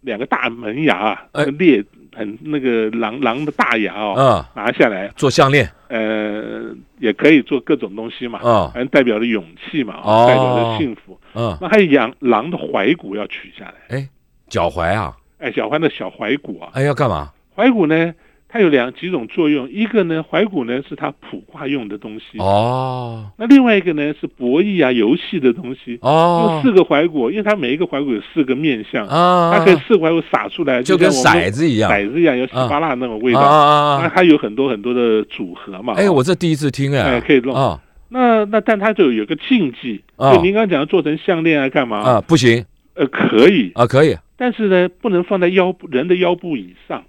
[0.00, 0.96] 两个大门牙
[1.32, 1.84] 啊，裂
[2.14, 5.08] 很那个狼狼的大牙哦，拿下来。
[5.16, 5.68] 做项链。
[5.88, 14.08] 呃，也可以做各种东西嘛，啊，反正代表着勇气嘛，哦，代表着幸福，嗯，那还有羊狼的踝骨要取下来，哎，
[14.48, 17.32] 脚踝啊，哎，脚踝的小踝骨啊，哎，要干嘛？
[17.56, 18.14] 踝骨呢？
[18.52, 23.30] 它有两几种作用，一个呢，怀古呢是它卜卦用的东西哦。
[23.38, 26.60] 那另外一个呢是博弈啊、游戏的东西哦。
[26.60, 34.00] 用四个怀古，因为它每一个怀古有四个面相啊，它可以四个怀古撒出来，就跟骰子一样，骰子一样有稀巴烂那种味道啊。
[34.02, 35.94] 那它有很多很多的组合嘛。
[35.96, 37.80] 哎，我这第一次听哎，可以弄啊。
[38.08, 42.20] 那那但它就有个禁忌，就您刚刚讲做成项链啊，干嘛啊？
[42.20, 42.64] 不行。
[42.94, 47.04] 呃，可以啊，可以，但是呢，不能放在腰部人的腰部以上。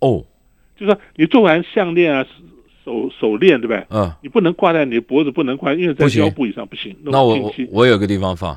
[0.00, 0.24] 哦。
[0.76, 2.26] 就是说你做完项链啊、
[2.84, 3.86] 手手链，对不对？
[3.90, 6.96] 嗯，你不能挂在你的脖子，不能挂，因为在腰部以上不行。
[7.02, 8.56] 那我我有个地方放。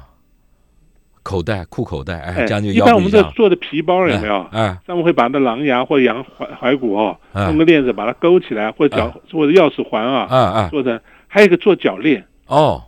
[1.23, 4.41] 口袋、裤口袋，哎，这样就一般我们这做的皮包有没有？
[4.51, 10.99] 哎，上面会把那狼牙或羊怀怀骨哦，弄个链子把它勾起来，或者脚或者钥匙环啊，啊啊，做成。
[11.27, 12.23] 还有一个做脚链。
[12.45, 12.83] 哦，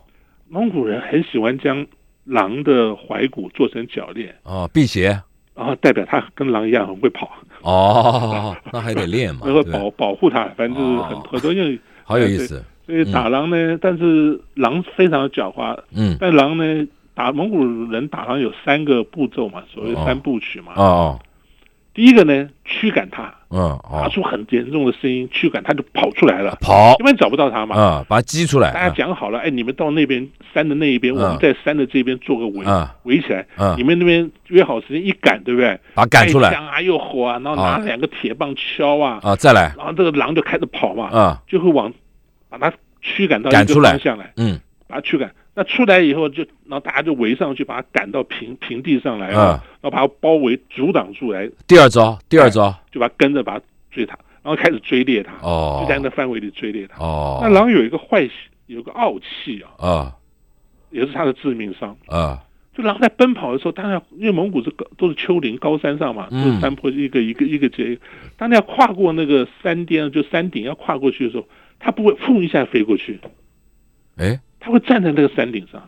[0.48, 1.84] 蒙古人很喜欢将
[2.22, 4.32] 狼的怀骨做成脚链。
[4.44, 5.20] 哦，辟邪。
[5.56, 7.28] 然后代表他跟狼一样很会跑
[7.62, 11.78] 哦，那还得练嘛，然后保保护他，反正就是很很多用。
[12.04, 12.64] 好有意思。
[12.86, 15.78] 所以打狼呢，但是狼非常狡猾。
[15.94, 16.16] 嗯。
[16.18, 20.72] 但狼呢，打蒙古人打狼有三个步骤嘛，所谓三部曲嘛。
[20.76, 21.18] 哦。
[21.98, 23.34] 第一个呢，驱赶它。
[23.50, 23.76] 嗯。
[23.90, 26.56] 发出很严重的声音，驱赶它就跑出来了。
[26.60, 26.94] 跑。
[27.00, 27.74] 因为找不到它嘛。
[27.74, 28.72] 啊，把它激出来。
[28.72, 30.24] 大家讲好了，哎，你们到那边
[30.54, 32.64] 山的那一边，我们在山的这边做个围，
[33.02, 33.44] 围起来。
[33.56, 33.74] 嗯。
[33.76, 35.76] 你们那边约好时间一赶，对不对？
[35.94, 36.54] 把它赶出来。
[36.54, 39.18] 枪啊，又火啊，然后拿两个铁棒敲啊。
[39.24, 39.74] 啊，再来。
[39.76, 41.08] 然后这个狼就开始跑嘛。
[41.08, 41.42] 啊。
[41.48, 41.92] 就会往
[42.48, 44.32] 把它驱赶到一个方向来。
[44.36, 44.60] 嗯。
[44.88, 45.32] 把它驱赶。
[45.54, 51.50] 那出来以后就，然后大家就围上去，把它赶到平平地上来啊，然后把它包围阻挡住来。
[51.66, 55.32] 第二招，第二招就把它跟着把它追它，然后开始追猎它。
[55.42, 56.98] 哦，就在那范围里追猎它。
[57.04, 58.32] 哦，那狼有一个坏习，
[58.66, 60.16] 有个傲气啊，啊，
[60.90, 62.42] 也是它的致命伤啊。
[62.76, 68.02] 就狼在奔跑的时候，当然因为蒙古是高都是丘陵高山上嘛，都是山坡一个一个一个接一个，
[68.36, 71.44] 当你要跨过那个山巅，就山顶要跨过去的时候，
[71.80, 73.18] 它不会砰一下飞过去，
[74.16, 75.82] 哎，它会站在那个山顶上。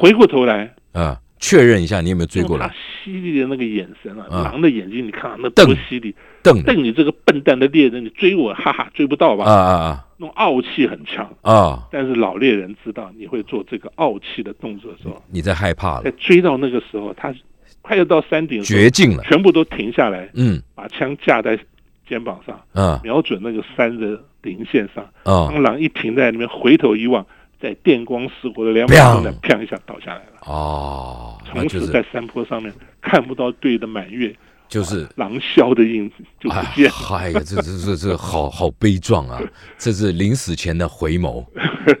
[0.00, 2.66] 回过头来，啊，确认一下，你有没有追过来？
[2.66, 2.74] 他
[3.04, 9.44] 犀利的那个眼神啊，狼的眼睛，你看那多犀利，瞪瞪你这个笨蛋的猎人，你追我，哈哈，追不到吧？
[9.44, 10.06] 啊啊啊！
[10.16, 11.86] 那种傲气很强啊。
[11.92, 16.04] 但是老猎人知道你会做这个傲气的动作的时候，你在害怕了。
[16.04, 17.34] 在追到那个时候，他
[17.82, 21.58] 快要到山顶，绝境了，全部都停下来，嗯，把枪架在
[22.08, 27.26] 肩膀上，嗯，瞄准那个山的顶线上，啊，当狼一停在那边，回头一望。
[27.60, 30.40] 在电光石火的两秒钟内，砰一下倒下来了。
[30.46, 34.34] 哦，从此在山坡上面看不到对的满月，
[34.68, 36.90] 就是狼啸的影子就不见。
[37.10, 39.40] 哎呀，这这这这好好悲壮啊！
[39.78, 41.44] 这是临死前的回眸，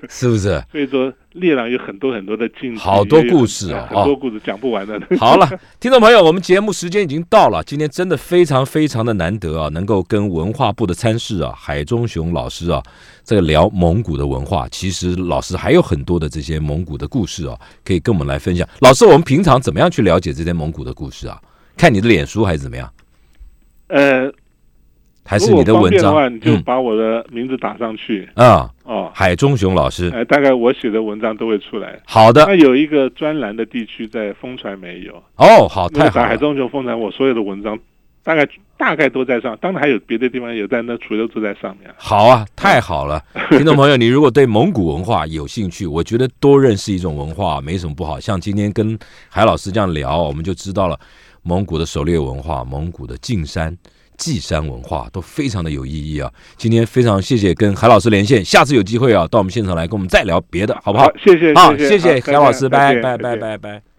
[0.08, 0.62] 是不是？
[0.70, 1.12] 所以说。
[1.34, 5.02] 猎狼有很多很多的境，好多故事啊，很多故事讲不完的。
[5.18, 5.50] 好了，
[5.80, 12.80] 听众朋友，我们节目时间已经到了，今天真的非常非常的难得啊，能够跟文化部的参事啊海中雄老师啊，
[13.24, 14.68] 这个聊蒙古的文化。
[14.68, 18.64] 其实老师还有很多的这些蒙古的故事啊，可以跟我们来分享。
[18.78, 21.36] 老师，我们平常怎么样去了解这些蒙古的故事啊？
[21.76, 22.90] 看你的脸书还是怎么样？
[23.88, 24.32] 呃。
[25.26, 28.70] 还是你的文章，你就把我的名字打上去啊。
[28.82, 31.98] 哦，海中雄老师，哎，大概我写的文章都会出来。
[32.04, 35.14] 好的，那有一个专栏的地区在风传媒有。
[35.36, 36.22] 哦，好，太好。
[36.22, 37.78] 海中雄风传，我所有的文章
[38.22, 38.46] 大概
[38.76, 41.90] 大概都在上，当然还有别的地方有在那，除了都在上面。
[41.96, 43.18] 好啊，太好了，
[43.48, 48.20] 听众朋友，你如果对蒙古文化有兴趣，我觉得多认识一种文化没什么不好。
[48.20, 48.98] 像今天跟
[49.30, 51.00] 海老师这样聊，我们就知道了
[51.44, 53.76] 蒙古的狩猎文化，蒙古的进山。
[54.16, 56.32] 祭山文化都非常的有意义啊！
[56.56, 61.10] 今天非常谢谢跟海老师连线，下次有机会啊，到我们现场来跟我们再聊别的，好不好？
[61.16, 63.93] 谢谢，好，谢谢海老师，拜拜拜拜拜。